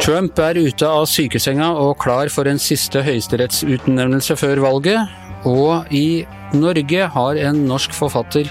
Trump 0.00 0.38
er 0.40 0.56
ute 0.56 0.88
av 0.88 1.04
sykesenga 1.06 1.66
og 1.76 1.98
klar 2.00 2.30
for 2.32 2.48
en 2.48 2.58
siste 2.58 3.02
høyesterettsutnevnelse 3.04 4.36
før 4.40 4.62
valget. 4.64 5.12
Og 5.44 5.92
i 5.92 6.24
Norge 6.56 7.10
har 7.12 7.42
en 7.44 7.62
norsk 7.68 7.92
forfatter 7.92 8.48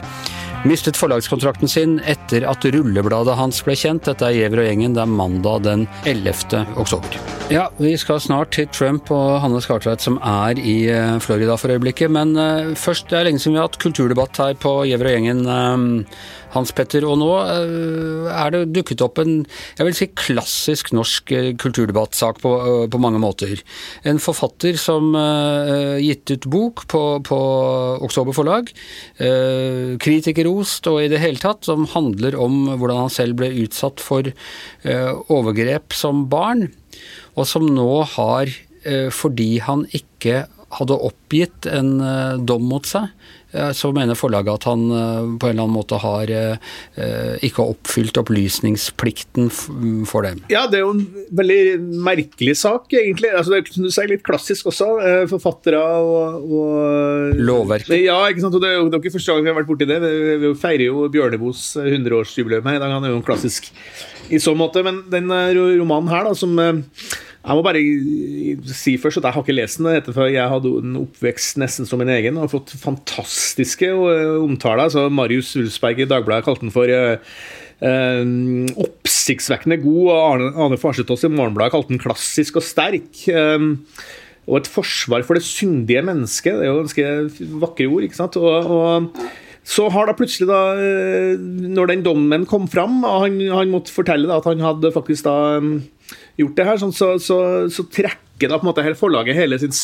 mistet 0.69 0.99
forlagskontrakten 0.99 1.71
sin 1.71 1.97
etter 2.05 2.45
at 2.45 2.69
rullebladet 2.69 3.37
hans 3.41 3.65
ble 3.65 3.73
kjent. 3.79 4.05
Dette 4.05 4.29
er 4.29 4.37
Gjever 4.37 4.61
og 4.61 4.69
gjengen. 4.69 4.93
Det 4.93 5.03
er 5.03 5.13
mandag 5.17 5.65
den 5.65 5.87
11. 6.05 6.67
oktober. 6.77 7.38
Ja, 7.49 7.63
vi 7.81 7.95
skal 7.97 8.19
snart 8.21 8.51
til 8.53 8.67
Trump 8.69 9.07
og 9.09 9.39
Hanne 9.41 9.57
Skartveit 9.65 10.03
som 10.05 10.19
er 10.21 10.59
i 10.61 10.83
eh, 10.93 11.15
Florida 11.17 11.55
for 11.57 11.73
øyeblikket. 11.73 12.11
Men 12.13 12.35
uh, 12.37 12.75
først, 12.77 13.07
det 13.09 13.17
er 13.17 13.25
lenge 13.25 13.41
siden 13.41 13.55
vi 13.55 13.57
har 13.57 13.65
hatt 13.65 13.79
kulturdebatt 13.81 14.37
her 14.37 14.53
på 14.61 14.73
Gjever 14.85 15.09
og 15.09 15.15
gjengen. 15.15 15.41
Uh, 15.49 16.27
hans 16.53 16.73
Petter. 16.77 17.07
Og 17.09 17.17
nå 17.17 17.29
er 17.41 18.53
det 18.53 18.61
dukket 18.73 19.01
opp 19.05 19.17
en 19.21 19.33
jeg 19.77 19.85
vil 19.87 19.97
si 19.97 20.07
klassisk 20.13 20.91
norsk 20.93 21.33
kulturdebattsak 21.61 22.39
på, 22.41 22.53
på 22.89 23.01
mange 23.01 23.21
måter. 23.21 23.61
En 24.09 24.21
forfatter 24.21 24.77
som 24.81 25.13
gitt 26.01 26.33
ut 26.33 26.47
bok 26.49 26.87
på, 26.89 27.03
på 27.21 27.39
Oktober 28.01 28.33
forlag. 28.33 28.73
kritikerrost 30.01 30.89
og 30.89 31.03
i 31.03 31.11
det 31.13 31.21
hele 31.21 31.37
tatt, 31.37 31.69
som 31.69 31.85
handler 31.93 32.33
om 32.41 32.65
hvordan 32.73 33.03
han 33.03 33.13
selv 33.13 33.37
ble 33.43 33.53
utsatt 33.67 34.01
for 34.01 34.33
overgrep 35.29 35.93
som 35.93 36.25
barn, 36.33 36.71
og 37.39 37.47
som 37.47 37.67
nå 37.71 37.89
har, 38.17 38.51
uh, 38.85 39.09
fordi 39.13 39.57
han 39.65 39.85
ikke 39.95 40.45
hadde 40.69 40.99
oppgitt 41.01 41.65
en 41.71 41.95
uh, 42.03 42.37
dom 42.37 42.67
mot 42.69 42.85
seg, 42.85 43.09
så 43.73 43.89
mener 43.89 44.13
forlaget 44.13 44.59
at 44.59 44.65
han 44.69 44.83
på 45.41 45.47
en 45.47 45.55
eller 45.55 45.63
annen 45.63 45.73
måte 45.73 45.97
har 45.97 46.29
ikke 47.41 47.63
oppfylt 47.65 48.19
opplysningsplikten 48.21 49.47
for 50.05 50.27
dem. 50.27 50.43
Ja, 50.53 50.67
det 50.69 50.77
er 50.77 50.83
jo 50.83 50.91
en 50.93 51.23
veldig 51.33 51.79
merkelig 52.05 52.53
sak, 52.59 52.93
egentlig. 52.93 53.31
Altså, 53.33 53.55
det 53.55 53.63
er 53.63 53.89
si, 53.95 54.05
litt 54.11 54.21
klassisk 54.27 54.69
også. 54.69 54.91
Forfattere 55.31 55.79
og, 55.81 56.45
og 56.45 57.39
Lovverket. 57.41 57.95
Ja, 58.03 58.19
ikke 58.29 58.45
sant. 58.45 58.59
Og 58.59 58.61
det 58.61 58.69
er 58.69 58.77
jo 58.77 58.85
ikke 58.99 59.15
første 59.15 59.33
gang 59.33 59.41
vi 59.47 59.49
har 59.49 59.57
vært 59.57 59.71
borti 59.71 59.89
det. 59.89 59.97
Vi 60.45 60.53
feirer 60.61 60.85
jo 60.85 61.09
Bjørneboes 61.09 61.63
100-årsjubileum 61.87 62.69
her 62.69 62.77
i 62.77 62.83
dag. 62.85 62.93
Han 62.99 63.09
er 63.09 63.15
jo 63.15 63.23
en 63.23 63.25
klassisk 63.25 63.71
i 64.29 64.37
så 64.37 64.53
måte. 64.53 64.85
Men 64.85 65.01
den 65.09 65.33
romanen 65.33 66.13
her, 66.13 66.29
da, 66.29 66.37
som 66.37 66.53
jeg 67.49 67.57
må 67.57 67.63
bare 67.65 67.81
si 68.77 68.91
først 69.01 69.19
at 69.19 69.25
jeg 69.25 69.35
har 69.35 69.45
ikke 69.45 69.55
lest 69.57 69.79
den. 69.79 69.89
Etter 69.89 70.13
før. 70.13 70.27
Jeg 70.29 70.51
hadde 70.51 70.73
en 70.83 70.99
oppvekst 71.01 71.57
nesten 71.61 71.87
som 71.89 72.01
min 72.01 72.11
egen 72.13 72.37
og 72.37 72.45
har 72.45 72.51
fått 72.51 72.75
fantastiske 72.77 73.89
eh, 73.89 74.35
omtaler. 74.37 74.91
Så 74.93 75.07
Marius 75.09 75.55
Ulsberg 75.57 76.03
i 76.03 76.09
Dagbladet 76.09 76.45
kalte 76.45 76.67
den 76.67 76.75
for 76.75 76.93
uh, 76.93 77.17
oppsiktsvekkende 78.85 79.79
god. 79.81 80.05
og 80.05 80.15
Arne, 80.19 80.53
Arne 80.53 80.79
Farsetås 80.81 81.25
i 81.25 81.33
Morgenbladet 81.33 81.73
kalte 81.73 81.95
den 81.95 82.03
klassisk 82.03 82.61
og 82.61 82.67
sterk. 82.67 83.09
Um, 83.33 83.71
og 84.49 84.61
et 84.61 84.69
forsvar 84.69 85.25
for 85.25 85.37
det 85.37 85.45
syndige 85.45 86.05
mennesket. 86.05 86.53
Det 86.53 86.67
er 86.67 86.73
jo 86.73 86.81
ganske 86.83 87.53
vakre 87.65 87.89
ord. 87.89 88.05
ikke 88.05 88.21
sant? 88.21 88.37
og, 88.37 88.69
og 88.69 89.23
så 89.69 89.85
har 89.93 90.07
da 90.07 90.15
plutselig, 90.17 90.47
da, 90.49 90.73
når 91.69 91.91
den 91.91 92.05
dommen 92.05 92.45
kom 92.49 92.65
fram, 92.71 93.03
han, 93.05 93.35
han 93.53 93.73
måtte 93.73 93.93
fortelle 93.93 94.29
da, 94.29 94.39
at 94.39 94.47
han 94.49 94.63
hadde 94.65 94.93
faktisk 94.95 95.27
da 95.27 95.35
gjort 96.39 96.55
det 96.57 96.67
her, 96.67 96.79
sånn, 96.81 96.95
så, 96.95 97.13
så, 97.21 97.39
så, 97.73 97.85
trekker 97.91 98.49
da 98.49 98.59
på 98.59 98.65
en 98.65 98.71
måte 98.71 98.85
hele 98.85 98.99
forlaget 98.99 99.37
hele 99.37 99.59
sin, 99.61 99.75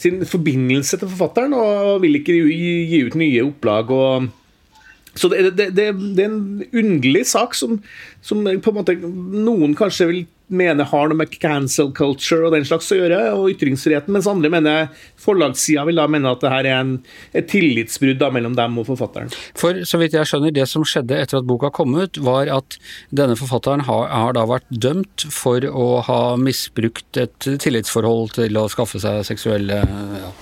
sin, 0.00 0.20
forbindelse 0.28 1.00
til 1.00 1.10
forfatteren, 1.10 1.56
og 1.56 2.00
vil 2.04 2.20
ikke 2.20 2.36
gi, 2.36 2.74
gi 2.90 3.02
ut 3.08 3.18
nye 3.20 3.46
opplag. 3.46 3.90
og 3.90 4.28
så 5.18 5.28
det, 5.32 5.56
det, 5.58 5.70
det, 5.74 5.88
det, 6.16 6.24
er 6.24 6.28
en 6.28 6.64
underlig 6.70 7.24
sak 7.26 7.56
som, 7.58 7.80
som, 8.22 8.44
på 8.44 8.70
en 8.70 8.76
måte 8.76 8.94
noen 9.00 9.74
kanskje 9.78 10.06
vil 10.10 10.20
mene 10.50 10.84
har 10.86 11.10
noe 11.10 11.18
med 11.18 11.32
cancel 11.40 11.90
culture 11.96 12.46
og 12.46 12.54
den 12.54 12.66
slags 12.66 12.90
å 12.92 12.98
gjøre, 12.98 13.20
og 13.36 13.50
ytringsfriheten, 13.54 14.12
mens 14.14 14.28
andre 14.30 14.50
mener 14.52 14.88
forlagssida 15.20 15.84
vil 15.88 16.00
da 16.00 16.06
mene 16.10 16.32
at 16.32 16.42
det 16.42 16.52
her 16.52 16.68
er 16.68 16.78
en, 16.80 16.92
et 17.36 17.48
tillitsbrudd 17.50 18.20
da, 18.22 18.30
mellom 18.34 18.56
dem 18.58 18.78
og 18.80 18.88
forfatteren. 18.90 19.30
For 19.58 19.82
så 19.86 20.00
vidt 20.00 20.16
jeg 20.18 20.28
skjønner, 20.28 20.54
det 20.54 20.66
som 20.70 20.86
skjedde 20.86 21.18
etter 21.22 21.40
at 21.40 21.48
boka 21.48 21.72
kom 21.74 21.94
ut, 21.98 22.20
var 22.26 22.50
at 22.52 22.78
denne 23.14 23.38
forfatteren 23.38 23.84
har, 23.88 24.08
har 24.10 24.36
da 24.36 24.46
vært 24.50 24.68
dømt 24.70 25.26
for 25.32 25.64
å 25.70 25.88
ha 26.06 26.20
misbrukt 26.40 27.20
et 27.20 27.50
tillitsforhold 27.62 28.34
til 28.40 28.58
å 28.58 28.66
skaffe 28.72 29.00
seg 29.02 29.22
seksuelle, 29.28 29.82
ja, 30.20 30.32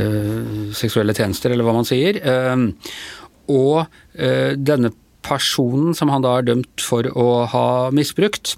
øh, 0.00 0.68
seksuelle 0.76 1.16
tjenester, 1.16 1.54
eller 1.54 1.66
hva 1.66 1.78
man 1.78 1.88
sier. 1.88 2.20
Øh, 2.20 2.68
og 3.52 3.86
øh, 4.18 4.52
denne 4.58 4.92
personen 5.26 5.94
som 5.96 6.10
han 6.12 6.24
da 6.24 6.36
er 6.38 6.46
dømt 6.46 6.82
for 6.82 7.08
å 7.18 7.28
ha 7.50 7.66
misbrukt, 7.94 8.54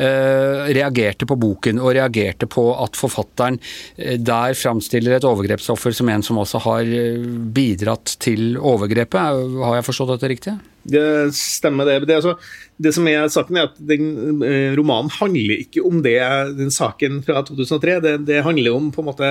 reagerte 0.00 1.26
på 1.28 1.36
boken 1.36 1.80
og 1.82 1.92
reagerte 1.96 2.46
på 2.50 2.62
at 2.80 2.96
forfatteren 2.96 3.58
uh, 3.60 4.16
der 4.16 4.54
framstiller 4.56 5.16
et 5.16 5.26
overgrepsoffer 5.28 5.92
som 5.96 6.08
en 6.08 6.24
som 6.24 6.40
også 6.40 6.62
har 6.64 6.88
uh, 6.88 7.26
bidratt 7.52 8.14
til 8.22 8.56
overgrepet. 8.56 9.44
Har 9.60 9.78
jeg 9.78 9.88
forstått 9.88 10.14
dette 10.14 10.32
riktig? 10.32 10.56
Det 10.90 11.04
stemmer, 11.36 11.84
det. 11.84 11.98
Det, 12.08 12.16
altså, 12.16 12.36
det 12.80 12.94
som 12.96 13.08
er 13.10 13.28
saken, 13.28 13.58
er 13.60 13.68
at 13.68 13.76
den 13.90 14.40
romanen 14.78 15.12
handler 15.12 15.60
ikke 15.60 15.84
om 15.84 16.00
det, 16.06 16.16
den 16.56 16.72
saken 16.72 17.20
fra 17.26 17.42
2003. 17.44 17.98
Det, 18.06 18.16
det 18.30 18.40
handler 18.46 18.78
om 18.78 18.88
på 18.94 19.04
en 19.04 19.10
måte 19.10 19.30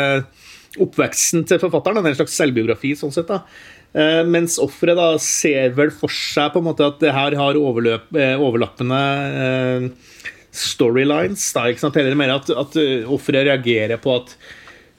oppveksten 0.78 1.48
til 1.50 1.62
forfatteren. 1.62 2.06
En 2.06 2.18
slags 2.18 2.38
selvbiografi, 2.38 2.94
sånn 2.98 3.14
sett. 3.16 3.32
da. 3.32 3.42
Uh, 3.90 4.22
mens 4.30 4.60
offeret 4.62 5.00
da 5.00 5.16
ser 5.18 5.72
vel 5.74 5.90
for 5.90 6.14
seg 6.14 6.52
på 6.54 6.62
en 6.62 6.68
måte 6.68 6.86
at 6.86 7.00
det 7.02 7.14
her 7.16 7.34
har 7.40 7.58
overløp, 7.58 8.12
uh, 8.14 8.36
overlappende 8.38 9.00
uh, 9.34 10.16
storylines. 10.54 11.48
da, 11.56 11.66
ikke 11.72 11.82
sant? 11.82 11.98
Eller 11.98 12.18
mer 12.20 12.36
at, 12.36 12.52
at 12.54 12.78
offeret 13.10 13.50
reagerer 13.50 14.02
på 14.02 14.20
at 14.22 14.38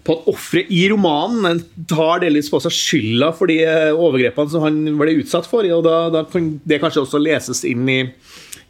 på 0.00 0.14
at 0.16 0.28
offeret 0.32 0.70
i 0.72 0.86
romanen 0.88 1.58
tar 1.86 2.22
delvis 2.22 2.48
på 2.48 2.56
seg 2.64 2.72
skylda 2.72 3.26
for 3.36 3.52
de 3.52 3.58
overgrepene 3.92 4.48
som 4.48 4.62
han 4.64 4.78
ble 4.96 5.18
utsatt 5.20 5.44
for. 5.46 5.66
og 5.76 5.84
Da, 5.84 5.96
da 6.14 6.22
kan 6.24 6.54
det 6.64 6.78
kanskje 6.80 7.02
også 7.04 7.20
leses 7.20 7.60
inn 7.68 7.84
i, 7.92 7.98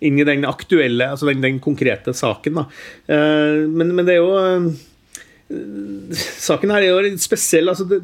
inn 0.02 0.18
i 0.18 0.26
den 0.26 0.42
aktuelle, 0.48 1.12
altså 1.14 1.30
den, 1.30 1.38
den 1.46 1.60
konkrete 1.62 2.10
saken. 2.18 2.58
Men, 3.06 3.94
men, 3.94 4.02
det 4.02 4.16
er 4.16 4.24
jo 4.24 4.74
Saken 6.50 6.74
her 6.74 6.82
er 6.82 6.90
jo 6.90 7.06
litt 7.06 7.22
spesiell. 7.22 7.70
altså 7.70 7.86
det, 7.86 8.02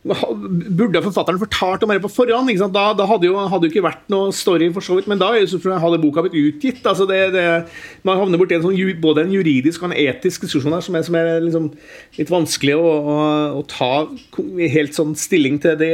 Burde 0.00 1.02
forfatteren 1.04 1.36
fortalt 1.42 1.82
om 1.84 1.90
det 1.92 2.00
på 2.00 2.08
forhånd? 2.08 2.48
Da, 2.72 2.84
da, 2.96 3.04
hadde 3.04 3.28
jo 3.28 3.34
hadde 3.52 3.68
ikke 3.68 3.82
vært 3.84 4.06
noe 4.08 4.30
story, 4.32 4.70
for 4.72 4.84
så 4.84 4.96
vidt, 4.96 5.08
men 5.10 5.20
da 5.20 5.28
hadde 5.36 5.98
boka 6.00 6.22
blitt 6.24 6.38
utgitt. 6.40 6.80
Altså 6.88 7.04
det, 7.08 7.18
det, 7.34 7.44
man 8.08 8.16
havner 8.16 8.40
borti 8.40 8.56
sånn, 8.62 8.78
både 9.02 9.26
en 9.26 9.34
juridisk 9.34 9.84
og 9.84 9.90
en 9.90 9.98
etisk 10.00 10.46
diskusjon 10.46 10.72
her 10.72 10.84
som 10.86 10.96
er, 10.96 11.04
som 11.04 11.18
er 11.20 11.28
liksom 11.44 11.68
litt 12.16 12.32
vanskelig 12.32 12.78
å, 12.80 12.86
å, 13.12 13.16
å, 13.58 13.64
ta 13.68 13.90
helt 14.72 14.96
sånn 14.96 15.12
stilling 15.20 15.60
til. 15.60 15.76
Det, 15.80 15.90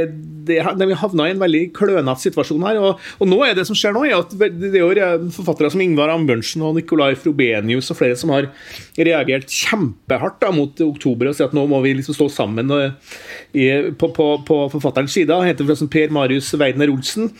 det, 0.46 0.60
vi 0.86 1.00
havna 1.02 1.26
i 1.26 1.34
en 1.34 1.42
veldig 1.42 1.64
klønete 1.74 2.28
situasjon 2.28 2.66
her. 2.68 2.78
Og, 2.78 3.02
og, 3.18 3.26
nå 3.26 3.40
er 3.42 3.58
det 3.58 3.66
som 3.66 3.78
skjer 3.78 3.96
nå, 3.96 4.04
er 4.06 4.20
at 4.20 4.38
det 4.38 4.84
er 4.84 5.26
forfattere 5.34 5.72
som 5.74 5.82
Ingvar 5.82 6.14
Ambjørnsen 6.14 6.62
og 6.62 6.78
Nicolai 6.78 7.16
Frobenius 7.18 7.90
og 7.90 7.98
flere 7.98 8.18
som 8.22 8.30
har 8.36 8.52
reagert 8.94 9.50
kjempehardt 9.50 10.38
da, 10.46 10.54
mot 10.54 10.86
oktober 10.86 11.32
og 11.32 11.36
sier 11.38 11.50
at 11.50 11.58
nå 11.58 11.66
må 11.66 11.82
vi 11.82 11.96
liksom 11.98 12.14
stå 12.14 12.30
sammen. 12.38 12.70
Og, 12.70 13.12
i, 13.56 13.66
på, 13.98 14.10
på, 14.16 14.28
på 14.46 14.60
forfatterens 14.74 15.16
side. 15.16 15.34
Han 15.34 15.48
heter 15.48 15.66
forresten 15.66 15.90
Per 15.92 16.14
Marius 16.14 16.52
Weidner 16.58 16.92
Olsen. 16.92 17.30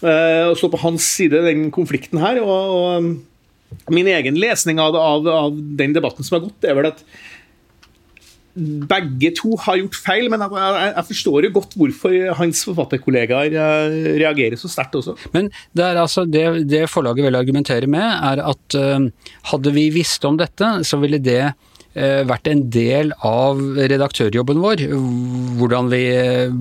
Uh, 0.00 0.50
og 0.50 0.56
står 0.56 0.72
på 0.72 0.84
hans 0.84 1.06
side 1.18 1.42
den 1.44 1.66
konflikten 1.74 2.20
her. 2.22 2.40
Og, 2.44 2.76
og 3.80 3.90
min 3.92 4.08
egen 4.10 4.38
lesning 4.40 4.80
av, 4.82 4.96
av, 4.96 5.28
av, 5.28 5.58
den 5.78 5.92
debatten 5.96 6.26
som 6.26 6.38
har 6.38 6.46
gått, 6.48 6.64
er 6.66 6.78
vel 6.78 6.90
at 6.90 7.04
begge 8.60 9.30
to 9.38 9.54
har 9.62 9.78
gjort 9.78 9.96
feil, 10.02 10.26
men 10.32 10.42
jeg, 10.42 10.50
jeg, 10.58 10.88
jeg 10.96 11.06
forstår 11.12 11.46
jo 11.46 11.50
godt 11.54 11.76
hvorfor 11.78 12.16
hans 12.40 12.64
forfatterkollegaer 12.66 13.54
uh, 13.54 13.98
reagerer 14.20 14.58
så 14.58 14.68
sterkt 14.72 14.98
også. 14.98 15.14
Men 15.36 15.52
det, 15.76 15.86
altså, 15.86 16.26
det, 16.26 16.44
det 16.68 16.88
forlaget 16.90 17.28
vil 17.28 17.38
argumentere 17.38 17.90
med, 17.90 18.04
er 18.04 18.42
at 18.50 18.78
uh, 18.80 19.06
hadde 19.52 19.74
vi 19.76 19.86
visst 19.94 20.26
om 20.26 20.40
dette, 20.40 20.72
så 20.88 20.98
ville 21.00 21.22
det 21.22 21.44
Eh, 21.44 21.69
vært 21.94 22.46
en 22.46 22.60
del 22.70 23.10
av 23.26 23.58
redaktørjobben 23.90 24.60
vår. 24.62 24.84
Hvordan 25.58 25.88
vi 25.90 26.02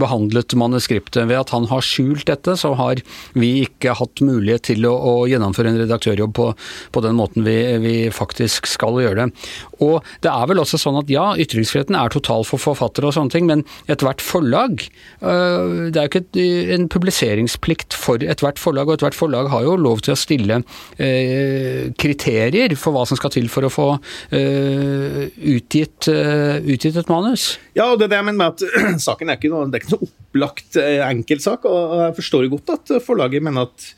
behandlet 0.02 0.56
manuskriptet. 0.58 1.28
Ved 1.30 1.38
at 1.38 1.54
han 1.54 1.68
har 1.70 1.86
skjult 1.86 2.26
dette, 2.30 2.56
så 2.60 2.74
har 2.80 3.02
vi 3.38 3.52
ikke 3.66 3.96
hatt 3.98 4.24
mulighet 4.26 4.68
til 4.70 4.88
å, 4.90 4.94
å 4.96 5.14
gjennomføre 5.30 5.72
en 5.72 5.80
redaktørjobb 5.84 6.34
på, 6.38 6.48
på 6.94 7.04
den 7.06 7.18
måten 7.20 7.46
vi, 7.48 7.58
vi, 7.84 7.96
faktisk 8.14 8.68
skal 8.70 9.00
gjøre 9.04 9.26
det. 9.26 9.48
Og 9.86 10.06
det 10.24 10.32
er 10.32 10.50
vel 10.50 10.62
også 10.62 10.80
sånn 10.82 11.00
at 11.00 11.12
ja, 11.12 11.32
ytringsfriheten 11.40 11.98
er 11.98 12.12
total 12.14 12.46
for 12.48 12.62
forfattere 12.62 13.10
og 13.10 13.16
sånne 13.16 13.34
ting, 13.34 13.48
men 13.50 13.64
ethvert 13.92 14.24
forlag 14.24 14.82
øh, 15.22 15.90
Det 15.94 16.00
er 16.00 16.08
jo 16.08 16.10
ikke 16.10 16.74
en 16.76 16.90
publiseringsplikt 16.92 17.96
for 17.98 18.24
ethvert 18.24 18.62
forlag, 18.62 18.90
og 18.90 19.00
ethvert 19.00 19.18
forlag 19.18 19.52
har 19.54 19.66
jo 19.66 19.78
lov 19.80 20.04
til 20.06 20.16
å 20.16 20.20
stille 20.20 20.62
øh, 20.62 21.90
kriterier 22.00 22.76
for 22.80 22.96
hva 22.96 23.06
som 23.10 23.20
skal 23.20 23.34
til 23.34 23.50
for 23.52 23.68
å 23.68 23.74
få 23.74 23.88
øh, 24.36 25.19
utgitt, 25.56 26.08
utgitt, 26.10 26.98
et 27.00 27.12
manus. 27.12 27.52
Ja, 27.78 27.92
og 27.92 28.00
det 28.00 28.08
er 28.08 28.14
det 28.14 28.22
jeg 28.22 28.30
mener 28.30 28.40
med 28.40 28.56
at 28.56 29.00
saken 29.08 29.32
er 29.32 29.40
ikke 29.40 29.52
noe, 29.54 29.68
det 29.70 29.80
er 29.80 29.86
ikke 29.86 29.98
noe 29.98 30.10
opplagt 30.10 30.80
enkeltsak. 30.80 31.68
Og 31.70 32.00
jeg 32.06 32.18
forstår 32.22 32.50
godt 32.54 32.74
at 32.78 32.96
forlaget 33.06 33.46
mener 33.46 33.70
at 33.70 33.92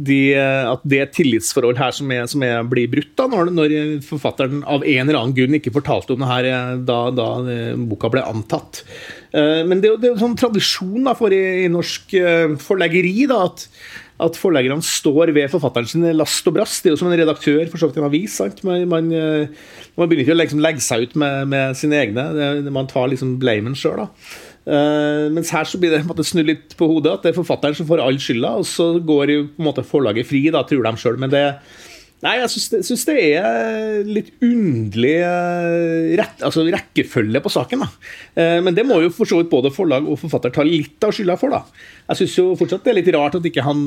de, 0.00 0.32
at 0.32 0.84
det 0.88 1.02
tillitsforhold 1.12 1.76
her 1.76 1.92
som, 1.92 2.10
er, 2.14 2.24
som 2.30 2.44
er, 2.46 2.62
blir 2.64 2.88
brutt, 2.88 3.10
da, 3.18 3.26
når, 3.28 3.50
når, 3.52 3.74
forfatteren 4.06 4.62
av 4.64 4.80
en 4.80 5.02
eller 5.02 5.18
annen 5.18 5.34
grunn 5.36 5.58
ikke 5.58 5.74
fortalte 5.74 6.14
om 6.14 6.22
det 6.22 6.30
her 6.30 6.48
da, 6.88 7.00
da 7.12 7.26
boka 7.90 8.08
ble 8.12 8.24
antatt. 8.24 8.80
Men 9.34 9.82
det, 9.82 9.98
det 10.00 10.08
er 10.08 10.14
jo 10.14 10.22
sånn 10.22 10.38
tradisjon 10.40 11.04
da, 11.04 11.12
for 11.18 11.34
i, 11.36 11.66
i 11.66 11.72
norsk 11.72 12.16
forleggeri 12.64 13.26
da, 13.28 13.42
at 13.50 13.66
at 14.20 14.38
forleggerne 14.38 14.84
står 14.84 15.32
ved 15.36 15.50
forfatteren 15.52 15.88
sin 15.88 16.04
last 16.16 16.46
og 16.48 16.56
brast. 16.56 16.82
Det 16.82 16.90
er 16.90 16.94
jo 16.94 17.00
som 17.00 17.10
en 17.10 17.18
redaktør 17.18 17.64
for 17.70 17.80
så 17.80 17.88
vidt 17.88 18.00
en 18.00 18.08
avis. 18.08 18.36
sant? 18.40 18.62
Man, 18.66 18.86
man, 18.90 19.10
eh, 19.14 19.50
man 19.96 20.10
begynner 20.10 20.26
ikke 20.26 20.36
å 20.36 20.40
liksom 20.42 20.62
legge 20.64 20.84
seg 20.84 21.08
ut 21.08 21.18
med, 21.20 21.50
med 21.52 21.78
sine 21.80 21.98
egne. 22.02 22.26
Man 22.70 22.90
tar 22.90 23.10
liksom 23.12 23.38
blamen 23.42 23.76
sjøl. 23.78 24.06
Uh, 24.70 25.26
mens 25.32 25.48
her 25.54 25.64
så 25.64 25.78
blir 25.80 25.90
det 25.90 26.02
på 26.02 26.04
en 26.04 26.12
måte 26.12 26.26
snudd 26.28 26.46
litt 26.50 26.74
på 26.78 26.88
hodet. 26.90 27.14
At 27.16 27.24
det 27.24 27.32
er 27.32 27.40
forfatteren 27.40 27.78
som 27.78 27.88
får 27.88 28.02
all 28.04 28.20
skylda, 28.20 28.54
og 28.60 28.68
så 28.68 28.92
går 28.98 29.34
jo 29.34 29.46
på 29.48 29.64
en 29.64 29.70
måte 29.70 29.86
forlaget 29.86 30.28
fri, 30.28 30.44
da, 30.52 30.62
tror 30.68 30.84
de 30.86 30.92
sjøl. 31.00 31.18
Men 31.20 31.32
det, 31.32 31.44
Nei, 32.20 32.34
jeg 32.42 32.50
syns 32.52 33.06
det 33.08 33.16
er 33.32 34.02
litt 34.04 34.34
underlig 34.44 35.14
eh, 35.24 36.10
rett, 36.20 36.42
altså 36.44 36.66
rekkefølge 36.68 37.40
på 37.40 37.52
saken. 37.52 37.86
da. 37.86 37.88
Eh, 38.34 38.58
men 38.64 38.76
det 38.76 38.84
må 38.88 39.00
jo 39.04 39.12
for 39.14 39.28
så 39.28 39.40
vidt 39.40 39.52
både 39.52 39.72
forlag 39.72 40.04
og 40.04 40.20
forfatter 40.20 40.52
ta 40.52 40.66
litt 40.66 41.00
av 41.06 41.14
skylda 41.16 41.38
for. 41.40 41.54
da. 41.54 41.62
Jeg 42.10 42.20
syns 42.20 42.36
jo 42.36 42.46
fortsatt 42.60 42.84
det 42.84 42.92
er 42.92 42.98
litt 42.98 43.12
rart 43.14 43.38
at 43.38 43.46
ikke 43.46 43.64
han 43.64 43.84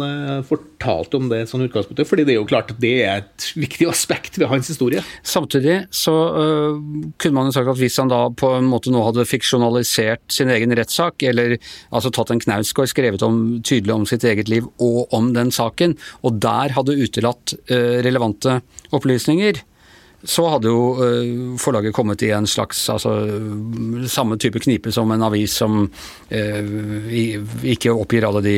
fortalte 0.48 1.20
om 1.20 1.28
det 1.32 1.44
sånn 1.50 1.66
utgangspunktet, 1.66 2.08
fordi 2.08 2.26
det 2.28 2.36
er 2.36 2.40
jo 2.40 2.48
klart 2.48 2.72
at 2.74 2.80
det 2.82 2.94
er 3.04 3.22
et 3.22 3.48
viktig 3.60 3.88
aspekt 3.92 4.40
ved 4.40 4.50
hans 4.52 4.70
historie. 4.72 5.04
Samtidig 5.28 5.76
så 5.94 6.14
uh, 6.34 6.80
kunne 7.22 7.38
man 7.38 7.50
jo 7.50 7.56
sagt 7.56 7.72
at 7.74 7.80
hvis 7.80 8.00
han 8.02 8.12
da 8.12 8.26
på 8.32 8.54
en 8.58 8.68
måte 8.70 8.94
nå 8.94 9.04
hadde 9.06 9.28
fiksjonalisert 9.28 10.24
sin 10.34 10.52
egen 10.54 10.74
rettssak, 10.78 11.24
eller 11.30 11.58
altså 11.94 12.12
tatt 12.14 12.34
en 12.34 12.42
knausgård, 12.44 12.92
skrevet 12.92 13.26
om, 13.26 13.42
tydelig 13.66 13.96
om 13.96 14.08
sitt 14.10 14.26
eget 14.28 14.52
liv 14.52 14.68
og 14.84 15.14
om 15.16 15.32
den 15.36 15.52
saken, 15.54 15.98
og 16.24 16.40
der 16.44 16.76
hadde 16.78 16.98
utelatt 17.00 17.56
uh, 17.72 18.00
relevante 18.24 18.62
opplysninger, 18.92 19.62
så 20.24 20.46
hadde 20.48 20.72
jo 20.72 20.96
uh, 20.96 21.58
forlaget 21.60 21.94
kommet 21.94 22.22
i 22.24 22.32
en 22.32 22.48
slags 22.48 22.90
altså, 22.90 23.12
samme 24.08 24.38
type 24.40 24.60
knipe 24.64 24.92
som 24.92 25.12
en 25.12 25.24
avis 25.24 25.52
som 25.52 25.90
eh, 26.30 26.64
ikke 27.74 27.92
oppgir 27.92 28.24
alle 28.24 28.42
de 28.42 28.58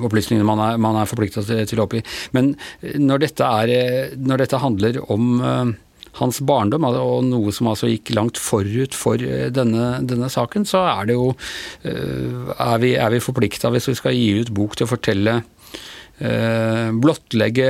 opplysningene 0.00 0.46
man 0.46 0.62
er, 0.64 0.78
man 0.80 0.96
er 0.96 1.08
forplikta 1.08 1.44
til, 1.44 1.78
å 1.78 1.84
oppgi. 1.84 2.00
Men 2.32 2.54
når 2.96 3.26
dette, 3.26 3.44
er, 3.44 4.14
når 4.16 4.46
dette 4.46 4.62
handler 4.62 5.02
om 5.12 5.42
eh, 5.44 5.74
hans 6.16 6.40
barndom, 6.40 6.86
og 6.88 7.26
noe 7.28 7.52
som 7.52 7.68
altså 7.68 7.90
gikk 7.90 8.14
langt 8.16 8.40
forut 8.40 8.96
for 8.96 9.20
denne, 9.20 9.90
denne 10.00 10.30
saken, 10.32 10.64
så 10.64 10.80
er 10.94 11.10
det 11.10 11.18
jo 11.18 11.34
Er 11.84 12.78
vi, 12.80 12.94
er 12.96 13.12
vi 13.12 13.20
forplikta, 13.20 13.68
hvis 13.68 13.90
vi 13.90 13.98
skal 13.98 14.16
gi 14.16 14.40
ut 14.40 14.54
bok, 14.56 14.78
til 14.78 14.88
å 14.88 14.94
fortelle 14.94 15.42
Blottlegge 16.16 17.66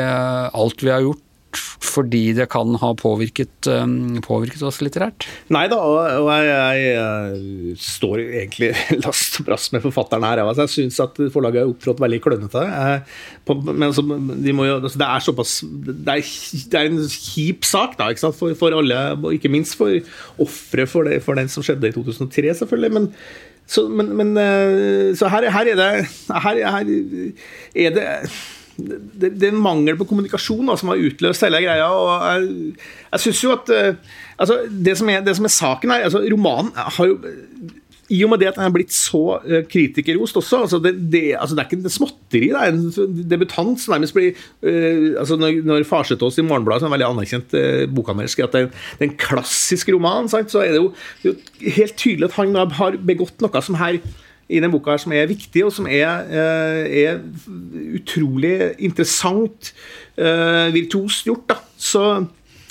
alt 0.54 0.82
vi 0.84 0.92
har 0.92 1.02
gjort 1.02 1.24
fordi 1.56 2.32
det 2.36 2.48
kan 2.52 2.74
ha 2.80 2.90
påvirket, 2.98 3.68
um, 3.70 4.18
påvirket 4.24 4.62
oss 4.66 4.80
litterært? 4.84 5.26
Nei 5.54 5.64
da, 5.70 5.78
og 5.80 6.28
jeg, 6.28 6.48
jeg, 6.50 6.82
jeg, 6.90 7.76
står 7.80 8.22
egentlig 8.24 8.70
last 9.04 9.40
og 9.40 9.48
brast 9.48 9.74
med 9.74 9.84
forfatteren 9.84 10.26
her. 10.26 10.42
Altså, 10.44 10.66
jeg 10.66 10.74
syns 10.74 11.00
at 11.04 11.20
forlaget 11.34 11.64
har 11.64 11.72
opptrådt 11.72 12.02
veldig 12.02 12.20
klønete. 12.24 12.64
Men 13.46 13.88
altså, 13.88 14.04
de 14.04 14.54
jo, 14.54 14.78
altså, 14.78 15.00
det 15.00 15.08
er 15.08 15.26
såpass 15.26 15.56
Det 15.62 16.16
er, 16.16 16.30
det 16.72 16.80
er 16.80 16.90
en 16.90 17.02
kjip 17.06 17.66
sak 17.68 17.96
da, 18.00 18.10
ikke 18.12 18.32
for, 18.36 18.56
for, 18.58 18.76
alle, 18.76 19.02
ikke 19.36 19.52
minst 19.52 19.78
for 19.78 19.96
ofre 20.42 20.88
for, 20.90 21.10
for 21.24 21.38
den 21.38 21.52
som 21.52 21.64
skjedde 21.66 21.90
i 21.90 21.96
2003, 21.96 22.54
selvfølgelig. 22.62 22.92
men 22.98 23.12
så, 23.66 23.88
men, 23.88 24.12
men, 24.16 24.36
eh, 24.38 25.14
så 25.18 25.28
her, 25.28 25.50
her, 25.50 25.72
er 25.72 25.78
det 25.78 26.06
her, 26.30 26.60
her 26.62 26.84
er 27.74 27.90
det 27.96 28.10
det, 28.76 29.30
det, 29.40 29.48
er 29.48 29.54
en 29.54 29.62
mangel 29.62 29.96
på 29.96 30.04
kommunikasjon 30.08 30.68
da, 30.68 30.76
som 30.76 30.92
har 30.92 31.00
utløst 31.00 31.44
hele 31.46 31.62
greia. 31.64 31.88
og 31.88 32.10
Jeg, 32.26 32.74
jeg 33.12 33.24
synes 33.24 33.44
jo 33.44 33.52
at 33.54 33.72
uh, 33.72 34.16
altså, 34.38 34.58
det, 34.68 34.96
som 34.98 35.10
er, 35.12 35.22
det, 35.24 35.36
som 35.38 35.48
er, 35.48 35.54
saken 35.54 35.90
her 35.94 36.04
altså, 36.08 36.20
Romanen 36.32 36.72
har 36.76 37.08
jo 37.08 37.18
i 38.12 38.20
og 38.24 38.30
med 38.30 38.42
det 38.42 38.50
at 38.50 38.58
den 38.58 38.66
er 38.66 38.74
blitt 38.74 38.94
så 38.94 39.22
uh, 39.42 39.62
kritikerrost 39.70 40.36
også 40.38 40.60
altså 40.66 40.78
det, 40.82 40.92
det, 41.12 41.24
altså 41.34 41.56
det, 41.56 41.62
er 41.62 41.70
ikke 41.70 41.80
en 41.80 41.96
småtteri. 41.96 42.50
Det 42.52 42.60
er 42.60 42.74
en 42.74 43.16
debutant 43.30 43.80
som 43.82 43.96
nærmest 43.96 44.14
blir 44.14 44.36
uh, 44.36 45.16
altså 45.20 45.38
Når, 45.40 45.62
når 45.66 45.88
Farsetås 45.88 46.38
i 46.38 46.46
Morgenbladet, 46.46 46.84
som 46.84 46.90
er 46.90 46.94
en 46.94 46.98
veldig 46.98 47.08
anerkjent 47.08 47.56
uh, 47.56 47.86
bokanmelder, 47.94 48.44
at 48.46 48.54
det, 48.54 48.68
det, 48.70 49.00
er 49.00 49.10
en 49.10 49.18
klassisk 49.20 49.90
roman, 49.94 50.30
sant? 50.30 50.52
så 50.52 50.62
er 50.62 50.76
det 50.76 50.84
jo, 50.84 50.92
det 51.22 51.32
er 51.32 51.34
jo 51.34 51.74
helt 51.80 51.98
tydelig 51.98 52.30
at 52.30 52.38
han 52.38 52.54
har 52.78 53.02
begått 53.06 53.42
noe 53.44 53.64
som 53.64 53.78
her 53.80 54.00
i 54.46 54.60
den 54.62 54.70
boka 54.70 54.94
her 54.94 55.02
som 55.02 55.14
er 55.16 55.28
viktig, 55.30 55.64
og 55.66 55.74
som 55.74 55.88
er, 55.90 56.26
eh, 56.30 57.02
er 57.02 57.20
utrolig 57.98 58.76
interessant, 58.78 59.72
uh, 60.18 60.72
virtuost 60.74 61.26
gjort. 61.26 61.48
da. 61.48 61.56
Så, 61.76 62.26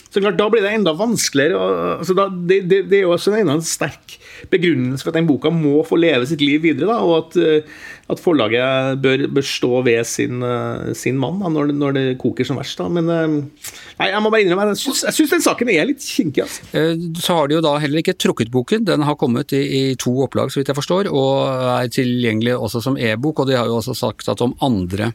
så 0.09 0.21
klart, 0.21 0.37
Da 0.39 0.49
blir 0.49 0.63
det 0.63 0.71
enda 0.73 0.93
vanskeligere. 0.95 1.57
Og, 1.57 1.99
altså, 1.99 2.13
da, 2.13 2.29
det, 2.29 2.69
det, 2.69 2.89
det, 2.89 2.99
er 2.99 3.03
jo 3.03 3.11
også 3.11 3.33
en, 3.33 3.49
enda 3.49 3.59
sterk 3.61 4.17
begrunnelse 4.51 5.05
for 5.05 5.13
at 5.13 5.19
den 5.19 5.29
boka 5.29 5.51
må 5.53 5.81
få 5.87 5.99
leve 5.99 6.27
sitt 6.29 6.43
liv 6.43 6.63
videre. 6.65 6.89
Da, 6.91 6.97
og 7.03 7.15
at, 7.19 7.37
uh, 7.39 8.11
at 8.11 8.21
forlaget 8.21 9.01
bør, 9.03 9.25
bør, 9.33 9.45
stå 9.45 9.81
ved 9.85 10.01
sin, 10.09 10.43
uh, 10.45 10.91
sin 10.97 11.19
mann 11.21 11.41
da, 11.41 11.51
når, 11.51 11.73
når, 11.75 11.95
det 11.95 12.05
koker 12.21 12.47
som 12.47 12.59
verst. 12.59 12.79
Da. 12.79 12.89
Men 12.91 13.07
nei, 13.09 14.09
jeg 14.11 14.21
må 14.23 14.31
bare 14.33 14.45
innrømme 14.45 14.73
jeg 14.75 15.15
syns 15.15 15.33
den 15.35 15.45
saken 15.45 15.71
er 15.73 15.89
litt 15.89 16.03
kinkig. 16.03 16.45
Altså. 16.45 16.85
Så 17.21 17.37
har 17.37 17.49
de 17.49 17.57
jo 17.57 17.63
da 17.65 17.75
heller 17.81 18.01
ikke 18.01 18.17
trukket 18.19 18.51
boken. 18.53 18.85
Den 18.87 19.05
har 19.07 19.17
kommet 19.19 19.53
i, 19.55 19.63
i 19.63 19.83
to 19.99 20.13
opplag, 20.25 20.51
så 20.51 20.61
vidt 20.61 20.71
jeg 20.71 20.79
forstår, 20.79 21.09
og 21.11 21.71
er 21.75 21.91
tilgjengelig 21.93 22.57
også 22.57 22.83
som 22.83 22.99
e-bok. 22.99 23.43
Og 23.43 23.49
de 23.49 23.57
har 23.57 23.69
jo 23.69 23.79
også 23.79 23.95
sagt 23.97 24.29
at 24.31 24.43
om 24.43 24.55
andre 24.65 25.11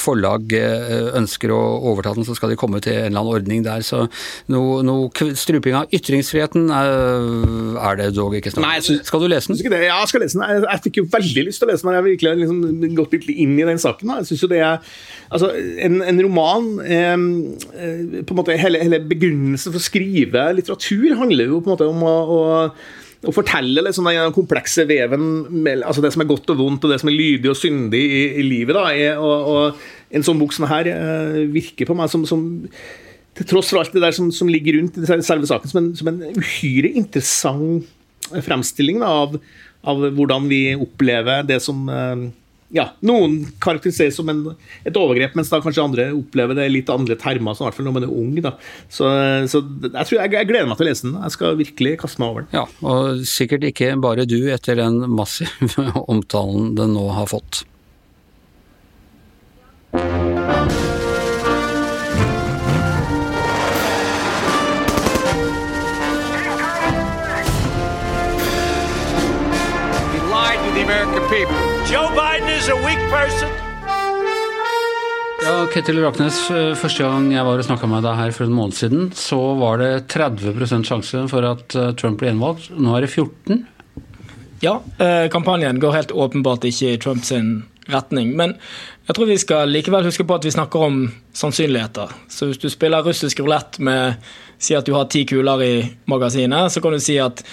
forlag 0.00 0.52
ønsker 1.18 1.52
å 1.54 1.60
overta 1.90 2.14
den, 2.16 2.26
så 2.26 2.36
skal 2.36 2.52
de 2.52 2.58
komme 2.58 2.80
til 2.84 2.96
en 2.96 3.08
eller 3.10 3.22
annen 3.22 3.34
ordning 3.38 3.64
der. 3.66 3.84
Så 3.86 4.04
noe, 4.52 4.80
noe 4.86 5.32
struping 5.38 5.76
av 5.78 5.94
ytringsfriheten 5.94 6.68
er 6.72 8.00
det 8.00 8.10
dog 8.16 8.36
ikke 8.38 8.47
snart. 8.52 8.64
Nei, 8.64 8.74
synes, 8.84 9.08
skal 9.08 9.22
du 9.22 9.28
lese 9.30 9.52
den? 9.52 9.74
Ja, 9.74 9.98
jeg 10.00 10.12
skal 10.12 10.24
lese 10.24 10.38
den. 10.38 10.44
Jeg, 10.48 10.64
jeg, 10.66 10.82
fikk 10.86 11.00
jo 11.00 11.06
veldig 11.16 11.44
lyst 11.48 11.62
til 11.62 11.68
å 11.68 11.70
lese 11.72 11.86
den. 11.86 11.92
Jeg 11.94 12.00
har 12.00 12.06
virkelig 12.06 12.36
liksom, 12.42 12.86
gått 13.00 13.16
litt 13.16 13.28
inn 13.34 13.56
i 13.58 13.66
den 13.68 13.82
saken. 13.82 14.14
Jeg 14.20 14.30
synes 14.30 14.44
jo 14.44 14.52
det 14.52 14.62
er 14.62 14.94
altså, 15.28 15.50
en, 15.88 15.98
en 16.12 16.22
roman 16.26 16.70
eh, 16.84 18.22
på 18.22 18.34
en 18.34 18.40
måte 18.40 18.56
Hele, 18.58 18.80
hele 18.82 18.98
begrunnelsen 19.06 19.70
for 19.70 19.78
å 19.78 19.84
skrive 19.84 20.48
litteratur 20.56 21.12
handler 21.20 21.52
jo 21.52 21.60
på 21.60 21.68
en 21.68 21.74
måte 21.76 21.86
om 21.86 22.00
å, 22.02 22.16
å 22.32 22.40
å 23.26 23.34
fortelle 23.34 23.82
liksom, 23.82 24.06
den 24.14 24.34
komplekse 24.34 24.84
veven 24.86 25.24
altså 25.82 26.02
det 26.04 26.12
som 26.14 26.22
er 26.22 26.30
godt 26.30 26.52
og 26.54 26.60
vondt, 26.60 26.86
og 26.86 26.92
det 26.92 27.00
som 27.02 27.10
er 27.10 27.18
lydig 27.18 27.50
og 27.50 27.58
syndig 27.58 27.98
i, 27.98 28.22
i 28.38 28.46
livet. 28.46 28.76
Da, 28.76 28.84
er, 28.94 29.18
og, 29.18 29.52
og, 29.52 29.86
En 30.08 30.24
sånn 30.24 30.38
bok 30.40 30.54
som 30.56 30.64
her 30.70 30.88
uh, 30.88 31.42
virker 31.52 31.84
på 31.84 31.92
meg 31.98 32.08
som, 32.08 32.22
som 32.24 32.40
til 33.36 33.46
tross 33.50 33.68
for 33.68 33.82
alt 33.82 33.92
det 33.92 34.00
der 34.00 34.14
som, 34.16 34.30
som 34.32 34.48
ligger 34.48 34.78
rundt 34.78 34.96
i 34.96 35.04
selve 35.04 35.44
saken, 35.50 35.68
som 35.68 35.80
en, 35.82 35.90
som 35.98 36.08
en 36.08 36.22
uhyre 36.38 36.94
interessant 36.96 37.90
fremstilling 38.44 39.00
da, 39.02 39.12
av, 39.24 39.38
av, 39.88 40.04
hvordan 40.16 40.48
vi 40.50 40.62
opplever 40.76 41.46
det 41.48 41.60
som 41.64 41.88
eh, 41.92 42.28
ja, 42.74 42.84
Noen 43.06 43.38
karakteriseres 43.64 44.18
som 44.18 44.28
en, 44.28 44.42
et 44.84 44.96
overgrep, 44.98 45.32
mens 45.38 45.48
da 45.48 45.60
kanskje 45.64 45.84
andre 45.84 46.08
opplever 46.12 46.58
det 46.58 46.66
i 46.68 46.74
litt 46.74 46.90
andre 46.92 47.16
termer, 47.20 47.56
som 47.56 47.64
i 47.64 47.68
hvert 47.68 47.78
fall 47.78 47.88
når 47.88 47.96
man 47.96 48.04
er 48.04 48.12
ung. 48.12 48.34
Da. 48.44 48.52
Så, 48.92 49.08
så 49.48 49.62
jeg, 49.62 50.04
jeg, 50.18 50.34
jeg, 50.36 50.50
gleder 50.50 50.68
meg 50.68 50.76
til 50.76 50.84
å 50.84 50.90
lese 50.90 51.06
den. 51.06 51.16
Jeg 51.22 51.36
skal 51.36 51.56
virkelig 51.60 51.94
kaste 52.02 52.20
meg 52.20 52.34
over 52.34 52.44
den. 52.44 52.52
Ja, 52.58 52.66
og 52.84 53.24
sikkert 53.28 53.64
ikke 53.70 53.94
bare 54.02 54.28
du 54.28 54.36
etter 54.52 54.76
den 54.82 55.00
massive 55.16 55.88
omtalen 56.12 56.74
den 56.78 56.92
nå 56.98 57.08
har 57.16 57.30
fått. 57.32 57.64
Joe 71.38 72.10
Biden 72.18 72.48
is 72.50 72.68
a 72.68 72.74
weak 72.74 72.98
person. 73.10 73.48
Ja, 75.44 75.66
Ketil 75.70 76.00
Raknes, 76.02 76.40
første 76.80 77.04
gang 77.06 77.28
jeg 77.30 77.44
var 77.46 77.60
og 77.60 77.66
snakka 77.66 77.86
med 77.86 78.02
deg 78.02 78.16
her 78.18 78.32
for 78.34 78.48
en 78.48 78.56
måned 78.56 78.74
siden, 78.74 79.04
så 79.14 79.38
var 79.60 79.78
det 79.78 80.08
30 80.10 80.82
sjanse 80.88 81.22
for 81.30 81.46
at 81.46 81.76
eh, 81.78 81.92
Trump 81.94 82.18
ble 82.18 82.32
gjenvalgt. 82.32 82.72
Nå 82.74 82.96
er 82.96 83.06
det 83.06 83.12
14 83.12 83.62
Ja, 84.64 84.80
eh, 84.98 85.28
kampanjen 85.30 85.78
går 85.78 85.94
helt 85.94 86.10
åpenbart 86.10 86.66
ikke 86.66 86.96
i 86.96 86.98
Trumps 86.98 87.30
retning. 87.92 88.34
Men 88.36 88.56
jeg 89.08 89.16
tror 89.16 89.30
vi 89.30 89.38
skal 89.40 89.72
likevel 89.72 90.08
huske 90.08 90.26
på 90.28 90.36
at 90.38 90.44
vi 90.44 90.54
snakker 90.54 90.84
om 90.88 91.00
sannsynligheter. 91.36 92.12
Så 92.28 92.50
hvis 92.50 92.60
du 92.62 92.68
spiller 92.72 93.06
russisk 93.06 93.40
rulett 93.40 93.80
med 93.80 94.20
Si 94.58 94.74
at 94.74 94.88
du 94.88 94.90
har 94.90 95.04
ti 95.06 95.20
kuler 95.22 95.60
i 95.62 95.74
magasinet, 96.10 96.72
så 96.72 96.80
kan 96.82 96.96
du 96.96 96.98
si 96.98 97.14
at 97.22 97.44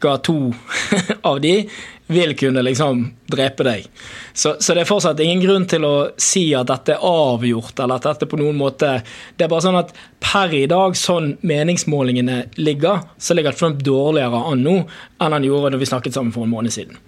ca. 0.00 0.18
to 0.20 0.52
av 1.30 1.40
de 1.40 1.62
vil 2.06 2.34
kunne 2.36 2.62
liksom 2.62 3.06
drepe 3.26 3.64
deg. 3.64 3.86
Så, 4.32 4.56
så, 4.60 4.74
det 4.74 4.84
er 4.84 4.90
fortsatt 4.90 5.20
ingen 5.24 5.40
grunn 5.40 5.64
til 5.66 5.86
å 5.88 5.94
si 6.20 6.44
at 6.54 6.68
dette 6.68 6.94
er 6.94 7.08
avgjort, 7.08 7.80
eller 7.80 7.96
at 7.96 8.10
dette 8.10 8.28
på 8.30 8.38
noen 8.38 8.58
måte 8.60 8.98
Det 9.36 9.46
er 9.46 9.50
bare 9.50 9.64
sånn 9.64 9.80
at 9.80 9.96
per 10.22 10.52
i 10.54 10.66
dag, 10.70 10.94
sånn 10.96 11.34
meningsmålingene 11.40 12.42
ligger, 12.60 13.02
så 13.18 13.34
ligger 13.34 13.56
Trump 13.56 13.80
dårligere 13.80 14.44
an 14.52 14.62
nå 14.62 14.76
enn 14.84 15.38
han 15.38 15.48
gjorde 15.48 15.72
da 15.74 15.80
vi 15.80 15.88
snakket 15.88 16.20
sammen 16.20 16.36
for 16.36 16.46
en 16.46 16.52
måned 16.52 16.76
siden. 16.76 17.00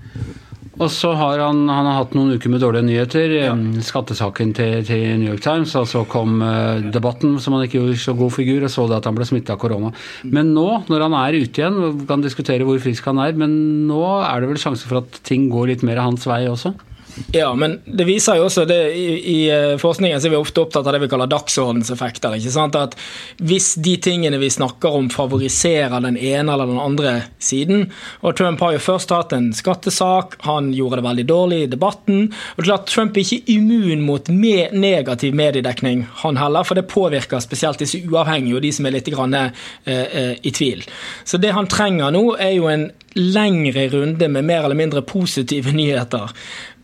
Og 0.78 0.90
så 0.94 1.10
har 1.18 1.40
han, 1.42 1.64
han 1.66 1.86
har 1.88 1.96
hatt 1.98 2.12
noen 2.14 2.36
uker 2.38 2.52
med 2.52 2.62
dårlige 2.62 2.86
nyheter. 2.86 3.32
Ja. 3.34 3.54
Skattesaken 3.82 4.52
til, 4.54 4.84
til, 4.86 5.04
New 5.18 5.32
York 5.32 5.42
Times, 5.42 5.74
og 5.78 5.88
så 5.90 6.04
kom 6.08 6.38
uh, 6.44 6.78
debatten 6.94 7.36
som 7.42 7.56
han 7.56 7.66
ikke 7.66 7.80
gjorde 7.80 7.98
så 8.02 8.14
god 8.18 8.34
figur, 8.36 8.62
og 8.62 8.70
så 8.72 8.86
det 8.86 9.00
at 9.00 9.08
han 9.10 9.18
ble 9.18 9.26
smitta 9.26 9.56
av 9.56 9.62
korona. 9.62 9.90
Men 10.22 10.52
nå, 10.54 10.68
når 10.90 11.06
han 11.08 11.16
er 11.18 11.40
ute 11.40 11.64
igjen, 11.64 11.80
vi 11.98 12.06
kan 12.10 12.22
diskutere 12.22 12.66
hvor 12.68 12.78
frisk 12.82 13.10
han 13.10 13.18
er, 13.24 13.34
men 13.38 13.56
nå 13.90 14.04
er 14.20 14.44
det 14.44 14.52
vel 14.52 14.62
sjanse 14.62 14.86
for 14.86 15.02
at 15.02 15.18
ting 15.26 15.48
går 15.52 15.72
litt 15.72 15.86
mer 15.86 16.02
hans 16.04 16.28
vei 16.30 16.44
også? 16.50 16.76
Ja, 17.32 17.54
men 17.54 17.78
det 17.84 18.06
viser 18.08 18.38
jo 18.38 18.46
også 18.48 18.64
det, 18.68 18.78
i, 18.96 19.06
i, 19.18 19.38
eh, 19.52 19.76
forskningen 19.80 20.20
så 20.20 20.28
er 20.28 20.34
vi 20.34 20.40
ofte 20.40 20.62
opptatt 20.62 20.86
av 20.86 20.94
det 20.94 21.02
vi 21.02 21.10
kaller 21.10 21.30
dagsordenseffekter. 21.30 22.36
ikke 22.38 22.52
sant? 22.54 22.78
At 22.78 22.96
Hvis 23.36 23.74
de 23.82 23.96
tingene 24.02 24.40
vi 24.40 24.50
snakker 24.50 24.96
om 24.96 25.10
favoriserer 25.12 26.00
den 26.04 26.16
ene 26.16 26.52
eller 26.54 26.70
den 26.70 26.80
andre 26.82 27.14
siden 27.38 27.88
og 28.22 28.36
Trump 28.38 28.60
har 28.64 28.74
jo 28.74 28.82
først 28.82 29.12
hatt 29.14 29.32
en 29.36 29.50
skattesak, 29.56 30.38
han 30.46 30.72
gjorde 30.74 31.00
det 31.00 31.06
veldig 31.08 31.26
dårlig 31.28 31.62
i 31.62 31.70
debatten. 31.70 32.32
og 32.56 32.64
klart 32.64 32.86
Trump 32.86 33.16
er 33.16 33.24
ikke 33.24 33.52
immun 33.54 34.02
mot 34.06 34.28
med 34.28 34.72
negativ 34.72 35.34
mediedekning, 35.34 36.06
han 36.22 36.36
heller, 36.36 36.64
for 36.64 36.74
det 36.74 36.88
påvirker 36.88 37.40
spesielt 37.40 37.78
disse 37.78 38.00
uavhengige 38.04 38.56
og 38.56 38.62
de 38.62 38.72
som 38.72 38.86
er 38.86 38.96
litt 38.96 39.10
grann, 39.12 39.34
eh, 39.34 39.50
eh, 39.84 40.34
i 40.42 40.50
tvil. 40.50 40.84
Så 41.24 41.38
det 41.38 41.52
han 41.52 41.66
trenger 41.66 42.10
nå, 42.10 42.36
er 42.38 42.56
jo 42.56 42.68
en 42.68 42.90
lengre 43.16 43.88
runde 43.92 44.28
med 44.28 44.44
mer 44.44 44.64
eller 44.66 44.78
mindre 44.78 45.02
positive 45.02 45.72
nyheter. 45.80 46.32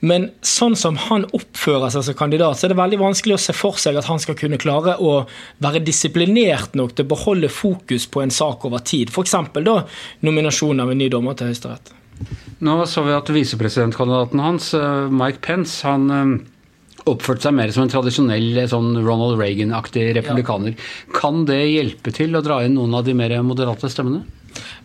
Men 0.04 0.28
sånn 0.44 0.76
som 0.76 0.98
han 1.00 1.24
oppfører 1.32 1.92
seg 1.94 2.04
som 2.04 2.16
kandidat, 2.18 2.58
så 2.58 2.66
er 2.66 2.74
det 2.74 2.80
veldig 2.80 3.00
vanskelig 3.00 3.38
å 3.38 3.42
se 3.46 3.54
for 3.56 3.80
seg 3.80 3.96
at 3.96 4.08
han 4.10 4.20
skal 4.20 4.36
kunne 4.36 4.60
klare 4.60 4.98
å 5.00 5.22
være 5.64 5.80
disiplinert 5.84 6.76
nok 6.76 6.92
til 6.92 7.06
å 7.06 7.12
beholde 7.14 7.48
fokus 7.52 8.04
på 8.12 8.24
en 8.24 8.34
sak 8.34 8.66
over 8.68 8.84
tid. 8.84 9.12
F.eks. 9.14 9.36
da 9.64 9.78
nominasjonen 10.26 10.84
av 10.84 10.92
en 10.92 11.00
ny 11.00 11.08
dommer 11.12 11.38
til 11.38 11.48
Høyesterett. 11.48 11.94
Nå 12.64 12.76
så 12.86 13.02
vi 13.06 13.14
at 13.16 13.32
visepresidentkandidaten 13.32 14.42
hans, 14.44 14.74
eh, 14.76 15.08
Mike 15.10 15.40
Pence, 15.44 15.80
han 15.86 16.04
eh, 16.12 16.34
oppførte 17.10 17.48
seg 17.48 17.56
mer 17.56 17.72
som 17.74 17.84
en 17.84 17.92
tradisjonell 17.92 18.60
eh, 18.60 18.68
sånn 18.70 18.92
Ronald 19.00 19.40
Reagan-aktig 19.40 20.10
republikaner. 20.20 20.76
Ja. 20.76 21.16
Kan 21.16 21.44
det 21.48 21.60
hjelpe 21.64 22.12
til 22.14 22.36
å 22.36 22.44
dra 22.44 22.60
inn 22.64 22.76
noen 22.78 22.94
av 22.96 23.08
de 23.08 23.16
mer 23.16 23.34
moderate 23.46 23.90
stemmene? 23.92 24.22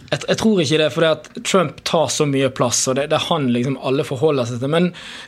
Jeg, 0.09 0.23
jeg, 0.25 0.37
tror 0.41 0.59
ikke 0.63 0.77
det, 0.81 0.87
for 0.93 1.41
Trump 1.45 1.81
tar 1.85 2.07
så 2.09 2.25
mye 2.25 2.49
plass, 2.55 2.81
og 2.89 2.95
det, 2.97 3.09
det 3.11 3.17
er 3.19 3.27
han 3.27 3.45
liksom 3.53 3.75
alle 3.85 4.05
forholder 4.07 4.47
seg 4.49 4.63
til. 4.63 4.71
Men 4.73 4.87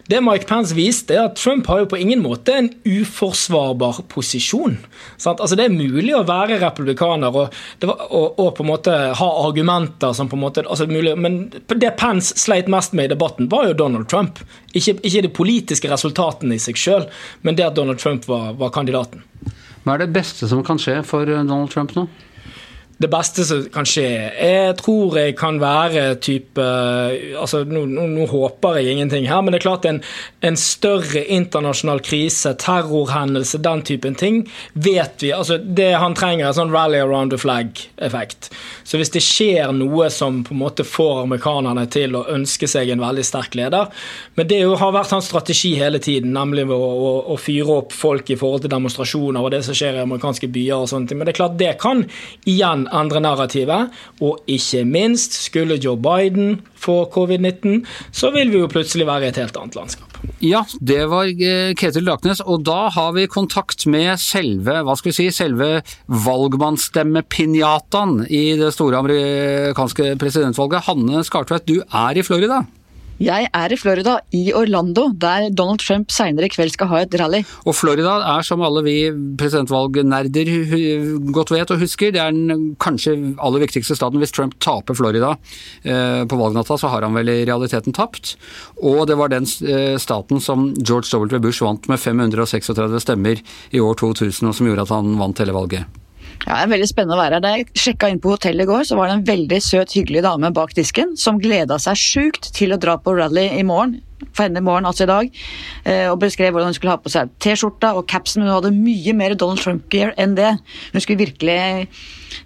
det 0.09 0.21
Mike 0.25 0.47
Pence 0.49 0.73
viste, 0.77 1.13
er 1.13 1.27
at 1.27 1.37
Trump 1.37 1.69
har 1.69 1.83
jo 1.83 1.89
på 1.91 1.99
ingen 2.01 2.23
måte 2.23 2.55
en 2.57 2.71
uforsvarbar 2.87 4.01
posisjon. 4.09 4.79
Altså 5.21 5.57
Det 5.59 5.67
er 5.67 5.75
mulig 5.75 6.15
å 6.17 6.23
være 6.25 6.57
republikaner 6.63 7.29
og, 7.29 7.53
var, 7.83 8.07
og, 8.09 8.39
og, 8.41 8.49
på 8.57 8.65
en 8.65 8.71
måte 8.71 8.95
ha 9.19 9.29
argumenter 9.43 10.15
som 10.17 10.31
på 10.31 10.39
en 10.39 10.45
måte 10.47 10.65
altså 10.65 10.89
mulig, 10.89 11.13
Men 11.19 11.43
det 11.51 11.93
Pence 12.01 12.33
sleit 12.41 12.71
mest 12.71 12.97
med 12.97 13.11
i 13.11 13.13
debatten, 13.13 13.51
var 13.51 13.69
jo 13.69 13.77
Donald 13.77 14.09
Trump. 14.09 14.41
Ikke, 14.73 14.97
ikke 14.97 15.25
de 15.27 15.33
politiske 15.41 15.91
resultatene 15.91 16.57
i 16.57 16.63
seg 16.63 16.79
sjøl, 16.79 17.05
men 17.45 17.57
det 17.59 17.69
at 17.69 17.77
Donald 17.77 18.01
Trump 18.01 18.25
var, 18.29 18.55
var 18.57 18.73
kandidaten. 18.73 19.21
Hva 19.85 19.95
er 19.95 20.03
det 20.03 20.13
beste 20.13 20.49
som 20.49 20.65
kan 20.65 20.81
skje 20.81 20.99
for 21.05 21.29
Donald 21.29 21.69
Trump 21.73 21.93
nå? 21.97 22.07
Det 23.01 23.09
beste 23.09 23.43
som 23.47 23.63
kan 23.73 23.87
skje. 23.87 24.05
Jeg 24.35 24.75
tror 24.81 25.17
jeg 25.17 25.33
kan 25.39 25.57
være 25.61 26.15
type 26.21 26.61
altså 26.61 27.63
Nå, 27.65 27.83
nå, 27.89 28.05
nå 28.11 28.25
håper 28.29 28.77
jeg 28.79 28.93
ingenting 28.93 29.27
her, 29.29 29.41
men 29.41 29.53
det 29.53 29.61
er 29.61 29.65
klart 29.65 29.87
en, 29.89 30.01
en, 30.45 30.57
større 30.59 31.23
internasjonal 31.33 32.01
krise, 32.05 32.53
terrorhendelse, 32.61 33.61
den 33.63 33.81
typen 33.87 34.17
ting, 34.19 34.41
vet 34.73 35.23
vi. 35.23 35.31
altså 35.33 35.57
Det 35.57 35.91
han 35.97 36.15
trenger, 36.17 36.49
er 36.49 36.57
sånn 36.57 36.73
rally 36.73 36.99
around 37.01 37.33
the 37.33 37.39
flag-effekt. 37.41 38.51
Så 38.83 38.99
hvis 39.01 39.13
det 39.13 39.23
skjer 39.25 39.73
noe 39.75 40.09
som 40.13 40.43
på 40.45 40.53
en 40.53 40.61
måte 40.61 40.85
får 40.85 41.23
amerikanerne 41.23 41.87
til 41.91 42.17
å 42.19 42.25
ønske 42.33 42.69
seg 42.69 42.91
en 42.93 43.01
veldig 43.01 43.25
sterk 43.25 43.55
leder 43.57 43.89
Men 44.35 44.49
det 44.49 44.61
har 44.65 44.93
vært 44.93 45.13
hans 45.15 45.29
strategi 45.29 45.73
hele 45.79 46.01
tiden, 46.03 46.33
nemlig 46.35 46.67
å, 46.69 46.77
å, 46.77 47.11
å 47.33 47.39
fyre 47.39 47.79
opp 47.81 47.95
folk 47.95 48.29
i 48.29 48.37
forhold 48.39 48.65
til 48.65 48.73
demonstrasjoner 48.73 49.41
og 49.41 49.53
det 49.55 49.63
som 49.65 49.77
skjer 49.77 49.97
i 49.97 50.03
amerikanske 50.05 50.51
byer 50.51 50.83
og 50.83 50.91
sånne 50.91 51.09
ting. 51.09 51.21
Men 51.21 51.29
det 51.29 51.35
er 51.35 51.41
klart, 51.41 51.57
det 51.59 51.73
kan 51.81 52.05
igjen 52.49 52.87
endre 52.93 53.19
narrativet. 53.23 53.89
Og 54.21 54.39
ikke 54.51 54.85
minst, 54.87 55.33
skulle 55.47 55.79
Joe 55.81 55.97
Biden 55.97 56.61
få 56.81 57.09
covid-19, 57.13 57.85
så 58.11 58.31
vil 58.33 58.51
vi 58.51 58.57
jo 58.61 58.67
plutselig 58.71 59.07
være 59.09 59.25
i 59.25 59.29
et 59.31 59.39
helt 59.41 59.57
annet 59.59 59.75
landskap. 59.77 60.07
Ja, 60.41 60.63
det 60.81 61.09
var 61.09 61.25
eh, 61.29 61.73
Ketil 61.77 62.03
Laknes, 62.05 62.41
og 62.45 62.65
da 62.65 62.89
har 62.93 63.11
vi 63.15 63.27
kontakt 63.31 63.85
med 63.89 64.19
selve 64.21 64.83
hva 64.85 64.95
skal 64.97 65.11
vi 65.11 65.15
si, 65.17 65.31
selve 65.33 65.81
valgmannsstemmepinjataen 66.25 68.25
i 68.29 68.57
det 68.59 68.73
store 68.75 68.97
amerikanske 69.01 70.15
presidentvalget. 70.21 70.85
Hanne 70.89 71.23
Skartveit, 71.25 71.67
du 71.69 71.77
er 71.81 72.17
i 72.17 72.23
Florida? 72.25 72.57
Jeg 73.21 73.49
er 73.53 73.73
i 73.73 73.77
Florida, 73.77 74.15
i 74.33 74.49
Orlando, 74.57 75.03
der 75.13 75.51
Donald 75.53 75.83
Trump 75.83 76.09
senere 76.09 76.47
i 76.47 76.53
kveld 76.53 76.73
skal 76.73 76.89
ha 76.89 77.01
et 77.03 77.13
rally. 77.21 77.43
Og 77.69 77.75
Florida 77.77 78.15
er, 78.31 78.41
som 78.47 78.63
alle 78.65 78.81
vi 78.85 78.95
presidentvalgnerder 79.37 80.49
godt 81.35 81.53
vet 81.53 81.75
og 81.75 81.83
husker, 81.83 82.15
det 82.15 82.23
er 82.23 82.33
den 82.33 82.73
kanskje 82.81 83.13
aller 83.37 83.61
viktigste 83.67 83.97
staten. 83.99 84.17
Hvis 84.21 84.33
Trump 84.33 84.57
taper 84.63 84.97
Florida 84.97 85.35
eh, 85.85 86.25
på 86.25 86.41
valgnatta, 86.41 86.79
så 86.81 86.89
har 86.89 87.05
han 87.05 87.17
vel 87.19 87.29
i 87.29 87.39
realiteten 87.45 87.93
tapt. 87.93 88.35
Og 88.81 89.05
det 89.09 89.19
var 89.21 89.29
den 89.29 89.45
eh, 89.69 89.99
staten 90.01 90.41
som 90.41 90.71
George 90.81 91.13
W. 91.13 91.37
Bush 91.43 91.61
vant 91.61 91.85
med 91.91 92.01
536 92.01 93.05
stemmer 93.05 93.41
i 93.69 93.85
år 93.85 94.01
2000, 94.01 94.49
og 94.49 94.57
som 94.57 94.71
gjorde 94.71 94.89
at 94.89 94.97
han 94.97 95.19
vant 95.21 95.45
hele 95.45 95.53
valget. 95.53 96.00
Ja, 96.45 96.55
det 96.57 96.61
er 96.63 96.71
veldig 96.73 96.89
spennende 96.89 97.17
å 97.17 97.21
være 97.21 97.37
her. 97.37 97.43
Da 97.43 97.51
jeg 97.55 97.67
sjekka 97.77 98.09
inn 98.09 98.21
på 98.21 98.33
hotellet 98.33 98.65
i 98.65 98.69
går, 98.69 98.85
så 98.89 98.97
var 98.97 99.09
det 99.09 99.17
en 99.19 99.27
veldig 99.27 99.59
søt, 99.63 99.93
hyggelig 99.97 100.23
dame 100.25 100.49
bak 100.55 100.73
disken 100.77 101.13
som 101.19 101.41
gleda 101.41 101.77
seg 101.81 101.99
sjukt 101.99 102.49
til 102.57 102.73
å 102.73 102.79
dra 102.81 102.97
på 102.97 103.13
rally 103.17 103.47
i 103.59 103.65
morgen. 103.67 103.99
For 104.35 104.45
henne 104.45 104.61
i 104.61 104.65
morgen, 104.65 104.85
altså 104.85 105.07
i 105.07 105.09
dag. 105.09 105.37
Eh, 105.85 106.07
og 106.11 106.19
beskrev 106.21 106.53
hvordan 106.53 106.69
hun 106.69 106.77
skulle 106.77 106.93
ha 106.93 107.01
på 107.01 107.09
seg 107.13 107.31
T-skjorta 107.41 107.93
og 107.97 108.05
capsen. 108.09 108.45
Hun 108.45 108.53
hadde 108.53 108.73
mye 108.75 109.15
mer 109.17 109.33
Donald 109.33 109.61
Trump-gear 109.63 110.13
enn 110.21 110.35
det. 110.37 110.51
Hun 110.93 111.03
skulle 111.03 111.23
virkelig 111.23 111.57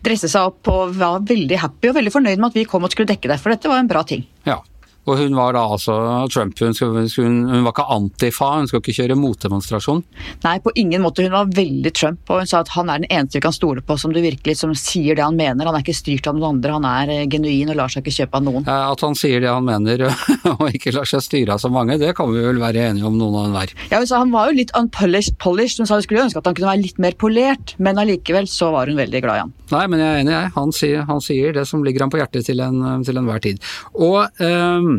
dresse 0.06 0.30
seg 0.32 0.52
opp 0.52 0.72
og 0.72 0.96
var 0.98 1.24
veldig 1.28 1.60
happy 1.62 1.92
og 1.92 2.00
veldig 2.00 2.14
fornøyd 2.16 2.40
med 2.40 2.50
at 2.52 2.58
vi 2.58 2.68
kom 2.70 2.88
og 2.88 2.96
skulle 2.96 3.12
dekke 3.12 3.32
det, 3.32 3.40
for 3.42 3.54
dette 3.54 3.70
var 3.72 3.84
en 3.84 3.92
bra 3.92 4.06
ting. 4.08 4.24
Ja, 4.48 4.62
og 5.06 5.20
hun 5.20 5.36
var 5.38 5.54
da 5.54 5.64
altså 5.70 5.96
Trump, 6.34 6.58
hun, 6.60 6.74
skulle, 6.74 7.06
hun, 7.06 7.64
var 7.66 7.74
ikke 7.74 7.86
antifa, 7.94 8.52
hun 8.58 8.70
skal 8.70 8.82
ikke 8.82 8.96
kjøre 8.98 9.18
motdemonstrasjon? 9.20 10.02
Nei, 10.46 10.56
på 10.64 10.74
ingen 10.82 11.04
måte. 11.06 11.26
Hun 11.26 11.36
var 11.36 11.52
veldig 11.54 11.92
Trump, 11.96 12.24
og 12.30 12.42
hun 12.42 12.50
sa 12.50 12.64
at 12.64 12.72
han 12.74 12.90
er 12.90 13.04
den 13.04 13.12
eneste 13.12 13.40
vi 13.40 13.46
kan 13.46 13.56
stole 13.56 13.84
på 13.86 13.98
som 14.02 14.14
du 14.16 14.22
virkelig 14.24 14.58
som 14.62 14.74
sier 14.78 15.18
det 15.18 15.26
han 15.26 15.38
mener. 15.38 15.70
Han 15.70 15.78
er 15.78 15.86
ikke 15.86 15.98
styrt 15.98 16.30
av 16.30 16.38
noen 16.38 16.58
andre, 16.58 16.78
han 16.78 16.88
er 16.90 17.14
eh, 17.14 17.28
genuin 17.30 17.74
og 17.74 17.80
lar 17.80 17.94
seg 17.94 18.02
ikke 18.04 18.16
kjøpe 18.18 18.42
av 18.42 18.48
noen. 18.48 18.70
At 18.70 19.06
han 19.06 19.18
sier 19.18 19.44
det 19.44 19.52
han 19.52 19.66
mener 19.68 20.08
og 20.56 20.66
ikke 20.72 20.96
lar 20.96 21.10
seg 21.10 21.24
styre 21.26 21.56
av 21.56 21.62
så 21.62 21.72
mange, 21.74 22.00
det 22.02 22.16
kan 22.18 22.32
vi 22.34 22.42
vel 22.46 22.62
være 22.62 22.90
enige 22.90 23.10
om 23.10 23.20
noen 23.20 23.38
og 23.38 23.50
enhver. 23.50 23.76
Ja, 23.92 24.02
hun 24.02 24.10
sa 24.10 24.24
han 24.24 24.34
var 24.34 24.50
jo 24.50 24.60
litt 24.60 24.74
unpolished, 24.78 25.38
polished. 25.42 25.84
hun 25.84 25.90
sa 25.90 26.00
hun 26.00 26.08
skulle 26.08 26.26
ønske 26.26 26.42
at 26.42 26.50
han 26.50 26.58
kunne 26.58 26.74
være 26.74 26.84
litt 26.86 27.02
mer 27.02 27.18
polert, 27.22 27.76
men 27.78 28.02
allikevel 28.02 28.50
så 28.50 28.72
var 28.74 28.90
hun 28.90 29.00
veldig 29.00 29.22
glad 29.26 29.38
i 29.38 29.46
han. 29.46 29.54
Nei, 29.72 29.88
men 29.90 30.02
jeg 30.02 30.12
er 30.12 30.22
enig, 30.22 30.36
jeg. 30.36 30.54
Han 30.60 30.76
sier, 30.76 31.04
han 31.10 31.24
sier 31.24 31.56
det 31.58 31.66
som 31.70 31.84
ligger 31.86 32.06
ham 32.06 32.14
på 32.14 32.22
hjertet 32.22 32.46
til, 32.48 32.62
en, 32.62 32.82
enhver 33.02 33.44
tid. 33.44 33.62
Og 33.94 34.26
um 34.46 34.96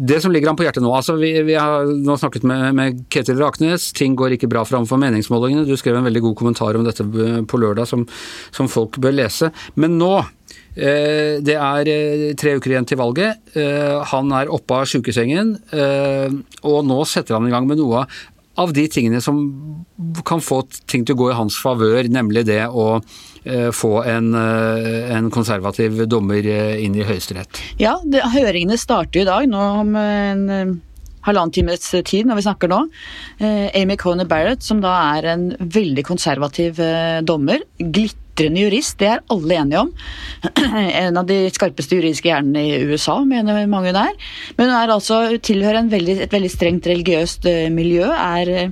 det 0.00 0.16
som 0.24 0.32
ligger 0.32 0.48
ham 0.48 0.56
på 0.56 0.64
hjertet 0.64 0.80
nå 0.80 0.92
altså 0.96 1.16
Vi, 1.20 1.28
vi 1.44 1.56
har 1.58 1.84
nå 1.84 2.16
snakket 2.16 2.44
med, 2.48 2.62
med, 2.76 3.00
Ketil 3.12 3.36
Raknes. 3.40 3.90
Ting 3.96 4.14
går 4.16 4.36
ikke 4.36 4.48
bra 4.48 4.62
framfor 4.64 4.96
meningsmålingene. 5.00 5.66
Du 5.68 5.76
skrev 5.76 5.98
en 5.98 6.06
veldig 6.08 6.22
god 6.24 6.36
kommentar 6.40 6.78
om 6.78 6.86
dette 6.86 7.04
på 7.04 7.60
lørdag 7.60 7.88
som, 7.90 8.06
som 8.48 8.70
folk 8.72 8.96
bør 9.02 9.18
lese. 9.18 9.50
Men 9.76 9.98
nå 10.00 10.14
eh, 10.22 11.36
det 11.44 11.58
er 11.58 11.92
eh, 11.92 12.24
tre 12.40 12.56
uker 12.56 12.72
igjen 12.72 12.88
til 12.88 13.00
valget. 13.02 13.44
Eh, 13.52 14.00
han 14.14 14.32
er 14.40 14.52
oppe 14.56 14.80
av 14.80 14.88
sykesengen, 14.88 15.58
og 16.64 16.80
nå 16.88 17.00
setter 17.04 17.36
han 17.36 17.50
i 17.50 17.52
gang 17.52 17.68
med 17.68 17.82
noe 17.82 18.06
av 18.06 18.20
de 18.76 18.84
tingene 18.92 19.20
som 19.24 19.40
kan 20.28 20.42
få 20.44 20.62
ting 20.90 21.06
til 21.08 21.16
å 21.16 21.20
gå 21.22 21.30
i 21.30 21.38
hans 21.38 21.56
favør, 21.56 22.04
nemlig 22.12 22.44
det 22.48 22.66
å 22.68 23.00
Eh, 23.44 23.70
få 23.72 24.02
en, 24.04 24.34
eh, 24.34 25.16
en 25.16 25.30
konservativ 25.32 26.04
dommer 26.08 26.44
eh, 26.44 26.84
inn 26.84 26.96
i 26.98 27.06
Høyesterett? 27.08 27.60
Ja, 27.80 27.94
det, 28.04 28.20
høringene 28.34 28.76
starter 28.76 29.22
i 29.22 29.28
dag, 29.28 29.46
nå 29.48 29.60
om 29.80 29.96
en 29.96 30.42
halvannen 31.24 31.52
times 31.52 31.88
tid 32.04 32.28
når 32.28 32.40
vi 32.40 32.44
snakker 32.44 32.70
nå. 32.72 32.80
Amy 33.76 33.96
Coney 34.00 34.28
Barrett, 34.28 34.64
som 34.64 34.80
da 34.84 34.92
er 35.16 35.28
en 35.34 35.50
veldig 35.60 36.04
konservativ 36.08 36.80
dommer, 37.28 37.64
glitter 37.78 38.29
glitrende 38.40 38.64
jurist, 38.64 38.98
det 39.00 39.08
er 39.08 39.24
alle 39.30 39.58
enige 39.60 39.84
om. 39.84 39.92
En 41.04 41.20
av 41.20 41.28
de 41.28 41.42
skarpeste 41.52 41.98
juridiske 41.98 42.30
hjernene 42.30 42.64
i 42.64 42.80
USA, 42.90 43.18
mener 43.24 43.66
mange 43.70 43.92
hun 43.92 44.00
er. 44.00 44.16
Men 44.56 44.70
hun 44.70 44.78
er 44.78 44.94
altså, 44.94 45.20
tilhører 45.42 45.90
veldig, 45.90 46.20
et 46.24 46.32
veldig 46.32 46.50
strengt 46.52 46.88
religiøst 46.90 47.46
eh, 47.50 47.68
miljø. 47.72 48.08
er 48.10 48.50
Eh, 48.50 48.70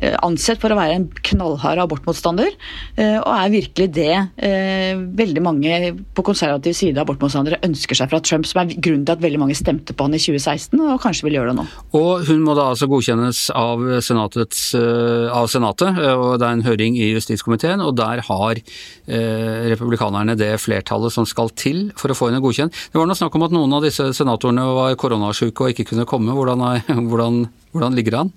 ansett 0.00 0.60
for 0.62 0.72
å 0.72 0.78
være 0.78 0.96
en 0.96 1.06
knallhard 1.30 1.82
abortmotstander, 1.82 2.54
eh, 2.96 3.18
og 3.20 3.30
er 3.34 3.52
virkelig 3.52 3.88
det 3.96 4.14
eh, 4.40 4.96
veldig 4.96 5.42
mange 5.44 5.92
på 6.16 6.24
konservativ 6.26 6.76
side 6.76 6.96
av 6.96 7.04
abortmotstandere 7.04 7.60
ønsker 7.66 7.98
seg 7.98 8.10
fra 8.12 8.20
Trump, 8.24 8.48
som 8.48 8.62
er 8.62 8.74
grunnen 8.76 9.04
til 9.06 9.16
at 9.16 9.24
veldig 9.24 9.42
mange 9.42 9.58
stemte 9.58 9.96
på 9.96 10.06
han 10.06 10.16
i 10.16 10.22
2016, 10.22 10.80
og 10.80 11.00
kanskje 11.02 11.28
vil 11.28 11.38
gjøre 11.38 11.52
det 11.52 11.60
nå. 11.60 11.66
Og 12.00 12.24
hun 12.30 12.44
må 12.46 12.56
da 12.58 12.70
altså 12.72 12.88
godkjennes 12.90 13.42
av, 13.56 13.84
av 13.84 15.50
Senatet, 15.50 16.00
og 16.14 16.30
det 16.40 16.48
er 16.48 16.56
en 16.56 16.66
høring 16.66 16.98
i 17.00 17.12
justiskomiteen, 17.12 17.84
og 17.84 17.96
der 18.00 18.24
har 18.26 18.60
eh, 18.60 19.68
republikanerne 19.72 20.36
det 20.38 20.54
flertallet 20.62 21.14
som 21.14 21.28
skal 21.28 21.52
til 21.52 21.88
for 21.98 22.12
å 22.12 22.16
få 22.16 22.30
henne 22.30 22.42
godkjent. 22.42 22.74
Det 22.92 23.00
var 23.00 23.08
noe 23.08 23.18
snakk 23.18 23.36
om 23.36 23.46
at 23.46 23.54
noen 23.54 23.76
av 23.76 23.84
disse 23.84 24.10
senatorene 24.16 24.64
var 24.76 24.98
koronasjuke 25.00 25.66
og 25.66 25.74
ikke 25.74 25.90
kunne 25.92 26.08
komme. 26.08 26.34
Hvordan, 26.36 26.64
er, 26.70 26.84
hvordan, 27.10 27.44
hvordan 27.74 27.98
ligger 27.98 28.16
det 28.16 28.24
an? 28.24 28.32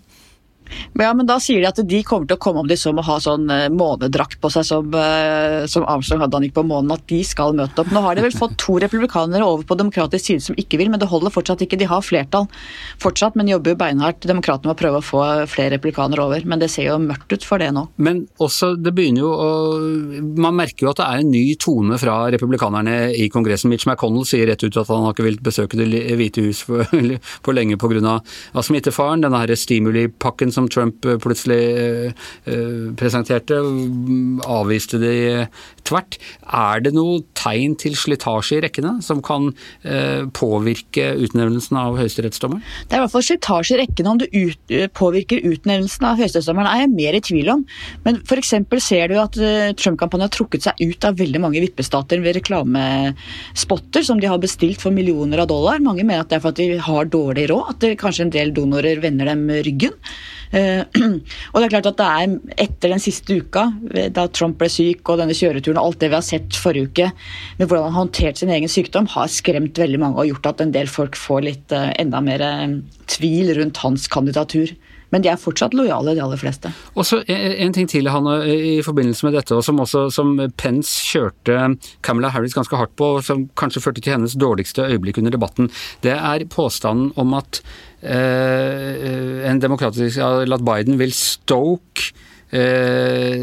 Ja, 1.00 1.12
men 1.18 1.28
da 1.30 1.40
sier 1.42 1.62
de 1.64 1.70
at 1.70 1.80
de 1.90 2.02
kommer 2.06 2.30
til 2.30 2.38
å 2.38 2.42
komme 2.42 2.64
om 2.64 2.70
de 2.70 2.78
så 2.80 2.94
må 2.96 3.04
ha 3.06 3.18
sånn 3.22 3.50
eh, 3.54 3.70
månedrakt 3.74 4.40
på 4.42 4.52
seg 4.54 4.66
som, 4.68 4.90
eh, 4.98 5.64
som 5.70 5.86
Armstrong 5.90 6.22
hadde 6.24 6.38
han 6.38 6.48
gikk 6.48 6.58
på 6.60 6.66
månen, 6.68 6.94
at 6.96 7.06
de 7.10 7.22
skal 7.28 7.56
møte 7.58 7.84
opp. 7.84 7.92
Nå 7.94 8.04
har 8.06 8.18
de 8.18 8.26
vel 8.26 8.36
fått 8.36 8.56
to 8.62 8.78
republikanere 8.84 9.46
over 9.48 9.66
på 9.68 9.78
demokratisk 9.80 10.30
side 10.30 10.46
som 10.46 10.60
ikke 10.60 10.80
vil, 10.82 10.92
men 10.94 11.02
det 11.02 11.10
holder 11.12 11.34
fortsatt 11.34 11.64
ikke. 11.66 11.80
De 11.82 11.90
har 11.90 12.06
flertall 12.06 12.48
fortsatt, 13.02 13.38
men 13.40 13.52
jobber 13.52 13.74
jo 13.74 13.80
beinhardt. 13.82 14.28
Demokratene 14.30 14.72
må 14.72 14.78
prøve 14.80 15.02
å 15.02 15.06
få 15.06 15.24
flere 15.50 15.78
republikanere 15.78 16.26
over, 16.26 16.46
men 16.50 16.62
det 16.62 16.70
ser 16.74 16.90
jo 16.92 17.00
mørkt 17.02 17.34
ut 17.34 17.48
for 17.48 17.62
det 17.62 17.72
nå. 17.76 17.88
Men 18.04 18.24
også, 18.44 18.74
det 18.80 18.94
begynner 18.96 19.26
jo 19.26 19.34
å 19.34 19.52
Man 20.44 20.56
merker 20.56 20.86
jo 20.86 20.92
at 20.92 21.00
det 21.00 21.06
er 21.06 21.22
en 21.22 21.32
ny 21.32 21.44
tone 21.60 21.98
fra 22.02 22.16
republikanerne 22.34 22.96
i 23.18 23.28
Kongressen. 23.32 23.72
Mitch 23.72 23.86
McConnell 23.88 24.26
sier 24.28 24.48
rett 24.50 24.64
ut 24.64 24.78
at 24.80 24.90
han 24.92 25.06
har 25.06 25.16
ikke 25.16 25.26
villet 25.26 25.44
besøke 25.46 25.78
Det 25.80 25.88
hvite 26.20 26.44
hus 26.46 26.64
for, 26.68 26.88
for 27.46 27.56
lenge 27.56 27.78
pga. 27.82 28.20
smittefaren. 28.62 29.24
Denne 29.24 29.58
stimulipakken 29.58 30.52
som 30.54 30.63
Trump 30.72 31.06
eh, 31.06 31.20
plutselig 31.22 31.60
eh, 31.60 32.26
eh, 32.50 32.92
presenterte, 33.00 33.60
avviste 34.48 35.00
de 35.02 35.14
tvert. 35.88 36.18
Er 36.44 36.84
det 36.86 36.94
noe 36.96 37.22
tegn 37.38 37.76
til 37.80 37.96
slitasje 38.00 38.58
i 38.58 38.64
rekkene 38.64 38.96
som 39.04 39.20
kan 39.24 39.50
påvirke 40.38 41.10
utnevnelsen 41.26 41.78
av 41.80 41.98
høyesterettsdommeren? 42.00 42.64
Det 42.88 42.96
er 42.96 43.02
i 43.02 43.04
hvert 43.04 43.14
fall 43.14 43.26
slitasje 43.28 43.76
i 43.76 43.80
rekkene. 43.82 44.14
Om 44.14 44.22
det 44.22 44.30
ut, 44.32 44.74
påvirker 44.96 45.44
utnevnelsen 45.44 46.08
av 46.08 46.22
høyesterettsdommeren 46.22 46.70
er 46.72 46.84
jeg 46.86 46.94
mer 46.94 47.18
i 47.18 47.24
tvil 47.28 47.52
om. 47.56 47.66
Men 48.06 48.22
f.eks. 48.24 48.54
ser 48.86 49.12
du 49.12 49.18
at 49.20 49.36
Trump-kampanjen 49.80 50.28
har 50.30 50.34
trukket 50.34 50.70
seg 50.70 50.80
ut 50.80 51.08
av 51.10 51.20
veldig 51.20 51.44
mange 51.44 51.64
vippestater 51.64 52.24
ved 52.24 52.38
reklamespotter 52.40 54.08
som 54.08 54.22
de 54.24 54.32
har 54.32 54.42
bestilt 54.44 54.84
for 54.84 54.96
millioner 54.96 55.44
av 55.44 55.52
dollar. 55.52 55.84
Mange 55.84 56.08
mener 56.08 56.24
at 56.24 56.32
det 56.32 56.40
er 56.40 56.46
for 56.46 56.56
at 56.56 56.62
de 56.64 56.80
har 56.88 57.12
dårlig 57.12 57.50
råd, 57.52 57.76
at 57.76 58.00
kanskje 58.00 58.28
en 58.28 58.34
del 58.34 58.56
donorer 58.56 59.04
vender 59.04 59.34
dem 59.34 59.48
ryggen. 59.68 60.00
Eh, 60.54 60.84
og 61.52 61.58
det 61.58 61.66
er 61.66 61.74
klart 61.74 61.90
at 61.90 62.00
det 62.00 62.08
er 62.08 62.64
etter 62.68 62.94
den 62.94 63.02
siste 63.02 63.40
uka, 63.42 63.66
da 64.14 64.28
Trump 64.30 64.60
ble 64.62 64.70
syk 64.70 65.10
og 65.10 65.20
denne 65.24 65.36
kjøreturen 65.38 65.82
og 65.82 65.90
alt 65.90 66.04
det 66.04 66.12
vi 66.12 66.20
har 66.20 66.26
sett 66.26 66.60
forrige 66.60 66.92
uke, 66.92 67.10
med 67.58 67.68
hvordan 67.68 67.88
han 67.88 67.96
har 67.96 68.04
håndtert 68.04 68.42
sin 68.42 68.54
egen 68.54 68.72
sykdom, 68.72 69.10
har 69.16 69.32
skremt 69.34 69.82
veldig 69.82 70.02
mange 70.02 70.22
og 70.22 70.30
gjort 70.30 70.54
at 70.54 70.66
en 70.66 70.74
del 70.76 70.92
folk 70.92 71.18
får 71.20 71.46
litt 71.50 71.76
eh, 71.76 71.92
enda 72.04 72.22
mer 72.24 72.46
eh, 72.46 72.82
tvil 73.10 73.56
rundt 73.58 73.82
hans 73.84 74.10
kandidatur. 74.12 74.76
Men 75.14 75.22
de 75.22 75.30
er 75.30 75.38
fortsatt 75.38 75.76
lojale, 75.78 76.16
de 76.18 76.24
aller 76.26 76.40
fleste. 76.42 76.72
Og 76.98 77.06
så 77.06 77.20
En 77.30 77.74
ting 77.76 77.86
til 77.90 78.10
Hanne, 78.10 78.40
i 78.50 78.82
forbindelse 78.82 79.28
med 79.28 79.36
dette, 79.38 79.60
som, 79.62 79.78
også, 79.84 80.08
som 80.10 80.34
Pence 80.58 81.06
kjørte 81.06 81.76
Camilla 82.02 82.32
Harris 82.34 82.56
ganske 82.58 82.80
hardt 82.80 82.96
på, 82.98 83.20
som 83.22 83.46
kanskje 83.60 83.84
førte 83.84 84.02
til 84.02 84.16
hennes 84.16 84.34
dårligste 84.34 84.88
øyeblikk 84.90 85.22
under 85.22 85.36
debatten, 85.36 85.70
det 86.02 86.18
er 86.18 86.48
påstanden 86.50 87.12
om 87.16 87.38
at 87.38 87.62
en 88.04 89.62
demokratisk 89.64 90.20
at 90.20 90.66
Biden 90.66 91.00
vil 91.00 91.14
stoke 91.16 92.12
eh, 92.54 93.38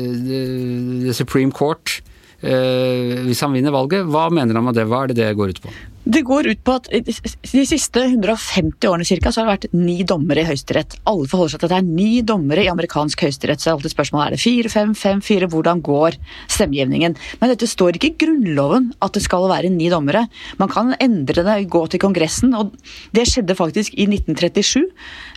the 1.04 1.14
Supreme 1.16 1.52
Court 1.52 2.00
eh, 2.42 3.20
hvis 3.26 3.42
han 3.44 3.54
vinner 3.56 3.74
valget. 3.74 4.06
Hva 4.10 4.28
mener 4.32 4.58
han 4.58 4.66
med 4.66 4.78
det? 4.78 4.86
Hva 4.90 5.04
er 5.04 5.12
det 5.12 5.20
det 5.20 5.32
går 5.38 5.54
ut 5.54 5.62
på? 5.64 5.74
Det 6.04 6.22
går 6.24 6.46
ut 6.48 6.60
på 6.64 6.74
at 6.78 6.86
de 6.88 7.62
siste 7.68 8.00
150 8.00 8.88
årene 8.88 9.04
cirka, 9.04 9.28
så 9.28 9.42
har 9.42 9.50
det 9.50 9.52
vært 9.52 9.74
ni 9.76 9.98
dommere 10.08 10.40
i 10.40 10.48
Høyesterett. 10.48 10.94
Alle 11.10 11.28
forholder 11.28 11.52
seg 11.52 11.60
til 11.60 11.68
at 11.68 11.74
det 11.74 11.80
er 11.82 11.90
ni 11.90 12.22
dommere 12.24 12.64
i 12.64 12.70
amerikansk 12.72 13.20
høyesterett. 13.26 13.60
Så 13.60 13.68
er 13.68 13.74
alltid 13.76 13.92
spørsmålet 13.92 14.30
er 14.30 14.34
det 14.34 14.40
fire, 14.40 14.70
fem, 14.72 14.94
fem, 14.96 15.20
fire. 15.20 15.48
Hvordan 15.52 15.82
går 15.84 16.16
stemmegivningen? 16.48 17.18
Men 17.42 17.52
dette 17.52 17.68
står 17.68 17.98
ikke 17.98 18.14
i 18.14 18.16
Grunnloven 18.22 18.88
at 19.04 19.18
det 19.18 19.22
skal 19.26 19.44
være 19.52 19.68
ni 19.74 19.90
dommere. 19.92 20.24
Man 20.62 20.72
kan 20.72 20.94
endre 20.96 21.44
det, 21.44 21.58
gå 21.68 21.84
til 21.92 22.00
Kongressen. 22.00 22.56
Og 22.56 22.72
det 23.12 23.26
skjedde 23.28 23.58
faktisk 23.60 23.92
i 24.00 24.08
1937 24.08 24.88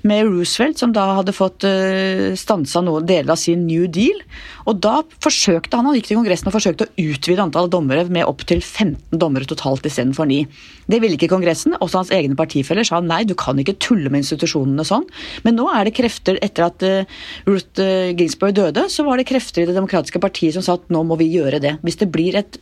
med 0.08 0.30
Roosevelt, 0.30 0.80
som 0.80 0.96
da 0.96 1.10
hadde 1.20 1.36
fått 1.36 1.68
uh, 1.68 2.32
stansa 2.40 2.80
noen 2.88 3.04
deler 3.10 3.36
av 3.36 3.42
sin 3.44 3.68
New 3.68 3.90
Deal. 3.92 4.24
Og 4.64 4.80
da 4.80 5.02
forsøkte 5.20 5.76
han, 5.76 5.92
han 5.92 6.00
gikk 6.00 6.14
til 6.14 6.22
Kongressen 6.22 6.48
og 6.48 6.56
forsøkte 6.56 6.88
å 6.88 7.08
utvide 7.12 7.44
antallet 7.44 7.76
dommere 7.76 8.08
med 8.08 8.24
opptil 8.32 8.64
15 8.64 9.20
dommere 9.20 9.48
totalt 9.50 9.84
istedenfor 9.92 10.32
ni. 10.32 10.46
Det 10.90 11.00
ville 11.02 11.18
ikke 11.18 11.32
Kongressen. 11.32 11.78
Også 11.80 12.02
hans 12.02 12.14
egne 12.16 12.38
partifeller 12.40 12.88
sa 12.88 13.00
nei, 13.04 13.24
du 13.28 13.36
kan 13.40 13.60
ikke 13.60 13.78
tulle 13.82 14.12
med 14.12 14.24
institusjonene 14.24 14.86
sånn. 14.88 15.06
Men 15.46 15.58
nå 15.60 15.70
er 15.72 15.88
det 15.88 15.96
krefter, 15.98 16.40
etter 16.44 16.68
at 16.68 16.88
uh, 16.88 17.22
Ruth 17.50 17.84
uh, 17.84 18.12
Ginsburg 18.18 18.58
døde, 18.58 18.88
så 18.92 19.08
var 19.08 19.20
det 19.20 19.30
krefter 19.30 19.64
i 19.64 19.70
Det 19.70 19.78
demokratiske 19.78 20.22
partiet 20.24 20.58
som 20.58 20.66
sa 20.66 20.78
at 20.80 20.92
nå 20.94 21.06
må 21.08 21.20
vi 21.22 21.32
gjøre 21.34 21.62
det. 21.64 21.78
Hvis 21.86 22.02
det 22.04 22.12
blir 22.14 22.38
et 22.40 22.60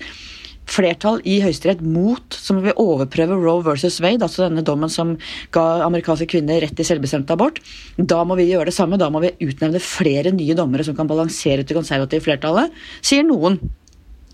flertall 0.72 1.20
i 1.28 1.40
Høyesterett 1.44 1.82
mot, 1.84 2.36
som 2.38 2.62
vil 2.64 2.78
overprøve 2.80 3.36
Roe 3.40 3.64
versus 3.66 4.00
Wade, 4.04 4.24
altså 4.24 4.46
denne 4.46 4.64
dommen 4.66 4.92
som 4.92 5.16
ga 5.54 5.66
amerikanske 5.88 6.30
kvinner 6.32 6.62
rett 6.64 6.76
til 6.78 6.88
selvbestemt 6.88 7.32
abort, 7.34 7.60
da 7.98 8.22
må 8.28 8.38
vi 8.40 8.50
gjøre 8.52 8.70
det 8.70 8.78
samme. 8.78 9.00
Da 9.02 9.10
må 9.12 9.24
vi 9.24 9.34
utnevne 9.48 9.82
flere 9.84 10.34
nye 10.36 10.56
dommere 10.58 10.86
som 10.88 10.98
kan 10.98 11.10
balansere 11.10 11.66
til 11.66 11.80
konservative 11.80 12.24
flertallet, 12.28 12.72
sier 13.04 13.26
noen 13.28 13.60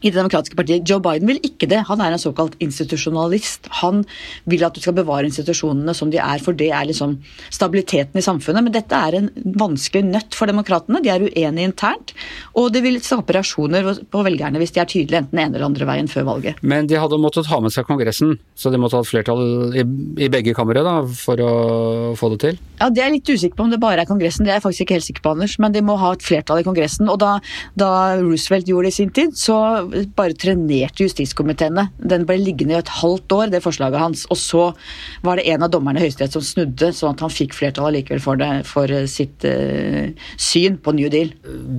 i 0.02 0.12
Det 0.12 0.18
demokratiske 0.18 0.58
partiet. 0.58 0.86
Joe 0.88 1.02
Biden 1.04 1.28
vil 1.30 1.40
ikke 1.46 1.70
det. 1.70 1.84
Han 1.90 2.02
er 2.02 2.14
en 2.14 2.22
såkalt 2.22 2.58
institusjonalist. 2.64 3.68
Han 3.82 4.04
vil 4.46 4.66
at 4.66 4.76
du 4.76 4.82
skal 4.84 4.96
bevare 4.98 5.28
institusjonene 5.28 5.94
som 5.98 6.12
de 6.14 6.20
er, 6.22 6.42
for 6.44 6.58
det 6.58 6.70
er 6.72 6.88
liksom 6.90 7.18
stabiliteten 7.54 8.20
i 8.20 8.26
samfunnet. 8.26 8.66
Men 8.66 8.76
dette 8.76 8.96
er 8.98 9.18
en 9.20 9.30
vanskelig 9.58 10.04
nøtt 10.06 10.38
for 10.38 10.50
demokratene. 10.50 11.02
De 11.04 11.12
er 11.14 11.26
uenige 11.26 11.72
internt, 11.72 12.14
og 12.58 12.72
det 12.76 12.84
vil 12.86 13.00
skape 13.04 13.36
reaksjoner 13.36 13.88
på 14.12 14.24
velgerne 14.28 14.62
hvis 14.62 14.76
de 14.76 14.84
er 14.84 14.90
tydelige 14.90 15.24
enten 15.24 15.42
ene 15.42 15.58
eller 15.58 15.70
andre 15.70 15.90
veien 15.90 16.12
før 16.12 16.28
valget. 16.30 16.62
Men 16.62 16.90
de 16.90 17.00
hadde 17.00 17.20
måttet 17.22 17.50
ha 17.50 17.60
med 17.64 17.74
seg 17.74 17.88
Kongressen, 17.88 18.38
så 18.58 18.72
de 18.74 18.82
måtte 18.82 19.00
ha 19.00 19.06
et 19.06 19.10
flertall 19.10 19.74
i, 19.78 19.86
i 20.26 20.30
begge 20.34 20.54
kamre 20.58 20.84
da, 20.86 21.00
for 21.18 21.42
å 21.42 21.52
få 22.20 22.32
det 22.34 22.42
til? 22.44 22.62
Ja, 22.80 22.90
Det 22.90 23.02
er 23.02 23.10
jeg 23.10 23.18
litt 23.20 23.34
usikker 23.34 23.58
på 23.58 23.68
om 23.68 23.74
det 23.74 23.82
bare 23.82 24.04
er 24.04 24.10
Kongressen, 24.10 24.46
det 24.46 24.54
er 24.54 24.60
jeg 24.60 24.68
faktisk 24.68 24.86
ikke 24.86 24.98
helt 24.98 25.08
sikker 25.08 25.26
på, 25.26 25.36
Anders. 25.38 25.58
Men 25.62 25.74
de 25.74 25.84
må 25.86 25.98
ha 26.02 26.14
et 26.14 26.26
flertall 26.26 26.62
i 26.62 26.68
Kongressen. 26.68 27.10
Og 27.10 27.20
da, 27.22 27.38
da 27.80 27.90
Roosevelt 28.22 28.70
gjorde 28.70 28.90
det 28.90 28.96
i 28.96 28.98
sin 29.00 29.14
tid, 29.14 29.36
så 29.38 29.58
bare 30.18 30.36
trenerte 30.38 31.06
justiskomiteene. 31.06 31.88
Den 31.98 32.26
ble 32.28 32.38
liggende 32.42 32.76
i 32.76 32.80
et 32.80 32.92
halvt 33.00 33.36
år, 33.36 33.52
det 33.54 33.64
forslaget 33.66 34.02
hans. 34.02 34.26
Og 34.34 34.40
så 34.40 34.64
var 35.26 35.40
det 35.40 35.48
en 35.52 35.66
av 35.66 35.72
dommerne 35.74 36.02
i 36.02 36.08
Høyesterett 36.08 36.38
som 36.38 36.46
snudde, 36.46 36.92
sånn 36.96 37.16
at 37.16 37.24
han 37.26 37.34
fikk 37.34 37.56
flertall 37.58 37.90
allikevel 37.92 38.24
for 38.24 38.40
det, 38.40 38.52
for 38.70 38.94
eh, 38.94 39.08
sitt 39.12 39.46
uh, 39.48 40.10
syn 40.42 40.78
på 40.84 40.94
New 40.98 41.12
Deal. 41.14 41.34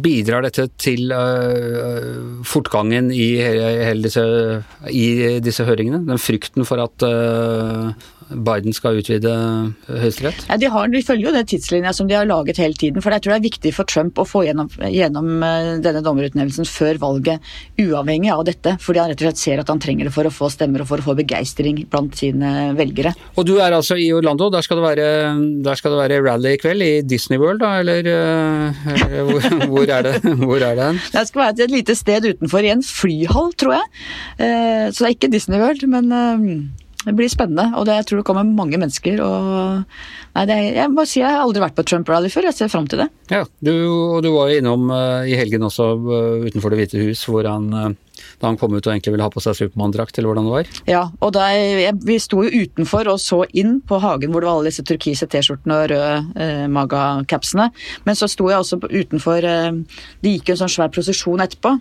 Bidrar 0.04 0.46
dette 0.46 0.68
til 0.80 1.12
uh, 1.14 2.42
fortgangen 2.48 3.12
i, 3.14 3.30
disse, 4.02 4.24
i, 4.90 5.06
disse, 5.44 5.66
høringene? 5.68 6.04
Den 6.08 6.22
frykten 6.22 6.66
for 6.68 6.82
at 6.84 7.06
uh, 7.06 7.92
Biden 8.30 8.74
skal 8.76 9.00
utvide 9.00 9.32
Høyesterett? 9.88 10.44
Ja, 10.48 10.58
de, 10.60 10.70
de, 10.92 11.02
følger 11.06 11.28
jo 11.28 11.34
den 11.36 11.48
tidslinja 11.48 11.94
som 11.96 12.08
de 12.10 12.16
har 12.18 12.28
laget 12.28 12.60
hele 12.62 12.76
tiden. 12.78 13.02
For 13.04 13.14
jeg 13.14 13.24
tror 13.24 13.36
det 13.36 13.40
er 13.40 13.48
viktig 13.48 13.74
for 13.76 13.88
Trump 13.88 14.18
å 14.20 14.26
få 14.28 14.44
gjennom, 14.46 14.70
gjennom 14.88 15.30
denne 15.84 16.02
dommerutnevnelsen 16.04 16.68
før 16.68 17.00
valget, 17.02 17.44
uavhengig 17.80 18.32
av 18.34 18.44
dette. 18.48 18.76
Fordi 18.82 19.02
han 19.02 19.12
rett 19.12 19.22
og 19.22 19.30
slett 19.30 19.42
ser 19.42 19.62
at 19.62 19.72
han 19.72 19.82
trenger 19.82 20.08
det 20.08 20.14
for 20.14 20.28
å 20.28 20.34
få 20.34 20.50
stemmer 20.52 20.84
og 20.84 20.90
for 20.90 21.02
å 21.02 21.08
få 21.10 21.16
begeistring 21.18 21.84
blant 21.90 22.18
sine 22.18 22.72
velgere. 22.78 23.14
Og 23.36 23.46
du 23.48 23.56
er 23.62 23.76
altså 23.76 23.98
i 23.98 24.10
Orlando. 24.14 24.50
Der 24.52 24.64
skal 24.66 24.80
det 24.80 24.86
være, 24.88 25.74
skal 25.78 25.94
det 25.94 26.02
være 26.02 26.22
rally 26.26 26.56
i 26.56 26.60
kveld, 26.60 26.84
i 26.84 27.02
Disney 27.06 27.40
World 27.40 27.62
da, 27.64 27.76
eller 27.82 27.98
eller 27.98 29.22
hvor, 29.28 29.40
hvor, 29.72 29.90
er 29.90 30.02
det? 30.02 30.34
Hvor 30.42 30.64
er 30.64 30.74
det? 30.78 30.90
Det 31.12 31.24
skal 31.28 31.42
være 31.42 31.64
et 31.64 31.72
lite 31.72 31.96
sted 31.98 32.28
utenfor, 32.28 32.64
i 32.64 32.72
en 32.74 32.84
flyhall, 32.84 33.52
tror 33.58 33.78
jeg. 33.78 33.88
Uh, 34.38 34.86
så 34.92 35.04
det 35.04 35.08
er 35.08 35.16
ikke 35.16 35.32
Disney 35.32 35.60
World, 35.62 35.84
men 35.90 36.12
det 37.06 37.14
blir 37.14 37.30
spennende, 37.30 37.70
og 37.78 37.86
det, 37.86 38.00
jeg 38.00 38.06
tror 38.08 38.20
det 38.20 38.26
kommer 38.26 38.46
mange 38.46 38.78
mennesker. 38.80 39.20
og 39.22 39.84
nei, 40.34 40.44
det, 40.50 40.56
Jeg 40.74 40.90
må 40.90 41.04
si 41.06 41.20
jeg 41.20 41.30
har 41.30 41.44
aldri 41.44 41.62
vært 41.62 41.76
på 41.78 41.84
Trump 41.86 42.10
Rally 42.10 42.30
før, 42.32 42.48
jeg 42.50 42.58
ser 42.58 42.72
fram 42.72 42.88
til 42.90 43.04
det. 43.04 43.08
Ja, 43.30 43.44
du, 43.62 43.72
og 44.16 44.22
du 44.26 44.32
var 44.34 44.50
jo 44.50 44.58
innom 44.58 44.90
uh, 44.90 45.22
i 45.22 45.36
helgen 45.38 45.62
også 45.68 45.92
uh, 45.94 46.46
utenfor 46.48 46.74
Det 46.74 46.80
hvite 46.80 47.04
hus, 47.06 47.22
hvor 47.30 47.46
han 47.46 47.70
uh, 47.70 47.92
da 48.38 48.50
han 48.50 48.58
kom 48.60 48.74
ut 48.74 48.84
og 48.84 48.92
egentlig 48.92 49.14
ville 49.14 49.26
ha 49.26 49.32
på 49.32 49.42
seg 49.42 49.56
Supermann-drakt, 49.58 50.18
eller 50.18 50.30
hvordan 50.30 50.48
det 50.48 50.54
var? 50.54 50.70
Ja, 50.90 51.02
og 51.24 51.34
da, 51.34 51.48
jeg, 51.54 51.96
vi 52.06 52.18
sto 52.22 52.44
jo 52.46 52.62
utenfor 52.64 53.10
og 53.10 53.18
så 53.22 53.42
inn 53.58 53.78
på 53.86 53.98
hagen 54.02 54.32
hvor 54.32 54.44
det 54.44 54.50
var 54.50 54.60
alle 54.60 54.72
disse 54.72 54.86
turkise 54.86 55.28
T-skjortene 55.30 55.80
og 55.82 55.90
røde 55.92 56.44
eh, 56.44 56.64
maga-capsene. 56.70 57.70
Men 58.06 58.18
så 58.18 58.30
sto 58.30 58.50
jeg 58.52 58.62
også 58.62 58.80
utenfor 58.84 59.46
eh, 59.48 59.82
Det 60.22 60.36
gikk 60.36 60.52
jo 60.52 60.56
en 60.56 60.62
sånn 60.62 60.74
svær 60.76 60.94
prosesjon 60.94 61.44
etterpå. 61.44 61.76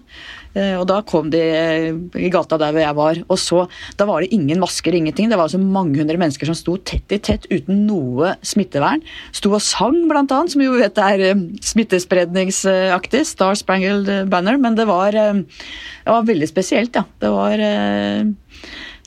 Eh, 0.57 0.73
og 0.79 0.87
da 0.89 1.01
kom 1.05 1.29
de 1.33 1.41
eh, 1.41 1.97
i 2.17 2.31
gata 2.33 2.57
der 2.59 2.73
hvor 2.73 2.81
jeg 2.83 2.97
var, 2.97 3.21
og 3.27 3.39
så 3.41 3.63
Da 3.97 4.07
var 4.07 4.21
det 4.21 4.33
ingen 4.33 4.59
masker, 4.61 4.95
ingenting. 4.95 5.29
Det 5.29 5.37
var 5.37 5.47
altså 5.47 5.61
mange 5.61 5.99
hundre 5.99 6.17
mennesker 6.19 6.49
som 6.49 6.57
sto 6.57 6.77
tett 6.77 7.11
i 7.13 7.19
tett 7.21 7.45
uten 7.51 7.85
noe 7.87 8.33
smittevern. 8.45 9.03
Sto 9.35 9.51
og 9.53 9.63
sang, 9.63 9.97
blant 10.09 10.31
annet, 10.33 10.53
som 10.53 10.63
jo 10.63 10.77
vet 10.77 11.01
er 11.01 11.25
eh, 11.29 11.43
smittespredningsaktig. 11.61 13.23
Star 13.27 13.57
Spangled 13.59 14.29
Banner. 14.31 14.57
Men 14.61 14.77
det 14.77 14.87
var, 14.89 15.13
det 15.13 16.09
var 16.09 16.25
veldig 16.27 16.46
spesielt, 16.49 16.95
ja. 16.97 17.05
Det 17.21 17.31
var 17.33 17.61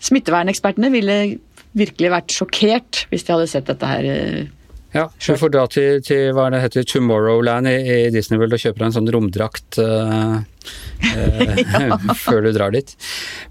Smittevernekspertene 0.01 0.91
ville 0.93 1.17
virkelig 1.77 2.11
vært 2.13 2.35
sjokkert 2.35 3.05
hvis 3.11 3.27
de 3.27 3.35
hadde 3.35 3.51
sett 3.51 3.69
dette 3.69 3.91
her 3.91 4.07
ja, 4.91 5.05
du 5.07 5.37
får 5.39 5.53
dra 5.55 5.67
til, 5.71 6.01
til 6.03 6.33
hva 6.35 6.49
det 6.51 6.65
heter, 6.65 6.87
Tomorrowland 6.89 7.69
i, 7.71 7.77
i 7.79 7.99
Disney 8.11 8.41
World 8.41 8.57
og 8.57 8.63
kjøpe 8.63 8.81
deg 8.81 8.89
en 8.89 8.97
sånn 8.97 9.11
romdrakt 9.15 9.79
uh, 9.79 10.41
uh, 11.11 12.15
før 12.25 12.45
du 12.45 12.51
drar 12.55 12.75
dit. 12.75 12.93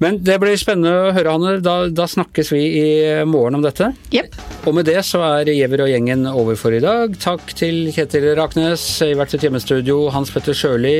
Men 0.03 0.19
det 0.23 0.37
blir 0.41 0.57
spennende 0.59 1.09
å 1.09 1.13
høre, 1.15 1.33
Hanne. 1.33 1.55
Da, 1.65 1.75
da 1.91 2.07
snakkes 2.09 2.51
vi 2.53 2.63
i 2.79 2.87
morgen 3.27 3.59
om 3.59 3.65
dette. 3.65 3.91
Yep. 4.15 4.37
Og 4.69 4.75
med 4.77 4.89
det 4.89 4.99
så 5.07 5.21
er 5.25 5.51
Giæver 5.53 5.85
og 5.85 5.91
gjengen 5.91 6.27
over 6.29 6.59
for 6.59 6.75
i 6.75 6.81
dag. 6.83 7.15
Takk 7.21 7.53
til 7.57 7.89
Kjetil 7.95 8.29
Raknes 8.37 8.83
i 9.05 9.13
hvert 9.17 9.33
sitt 9.33 9.45
hjemmestudio, 9.45 10.01
Hans 10.13 10.31
Petter 10.33 10.57
Sjøli, 10.57 10.97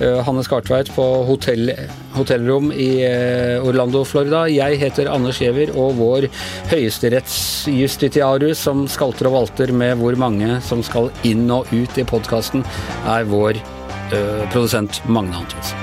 uh, 0.00 0.20
Hanne 0.26 0.44
Skartveit 0.46 0.92
på 0.94 1.06
hotell, 1.28 1.74
hotellrom 2.16 2.70
i 2.74 2.90
Orlando, 3.60 4.04
Florida. 4.08 4.46
Jeg 4.50 4.80
heter 4.80 5.10
Anders 5.12 5.40
Giæver, 5.42 5.74
og 5.78 5.98
vår 6.00 6.28
høyesterettsjustitiarius 6.72 8.64
som 8.66 8.86
skalter 8.90 9.30
og 9.30 9.36
valter 9.40 9.72
med 9.74 9.98
hvor 10.00 10.16
mange 10.20 10.60
som 10.66 10.84
skal 10.86 11.10
inn 11.26 11.46
og 11.52 11.68
ut 11.74 12.00
i 12.00 12.06
podkasten, 12.06 12.64
er 13.10 13.28
vår 13.30 13.60
produsent 14.50 15.02
Magne 15.06 15.34
Antonsen. 15.34 15.76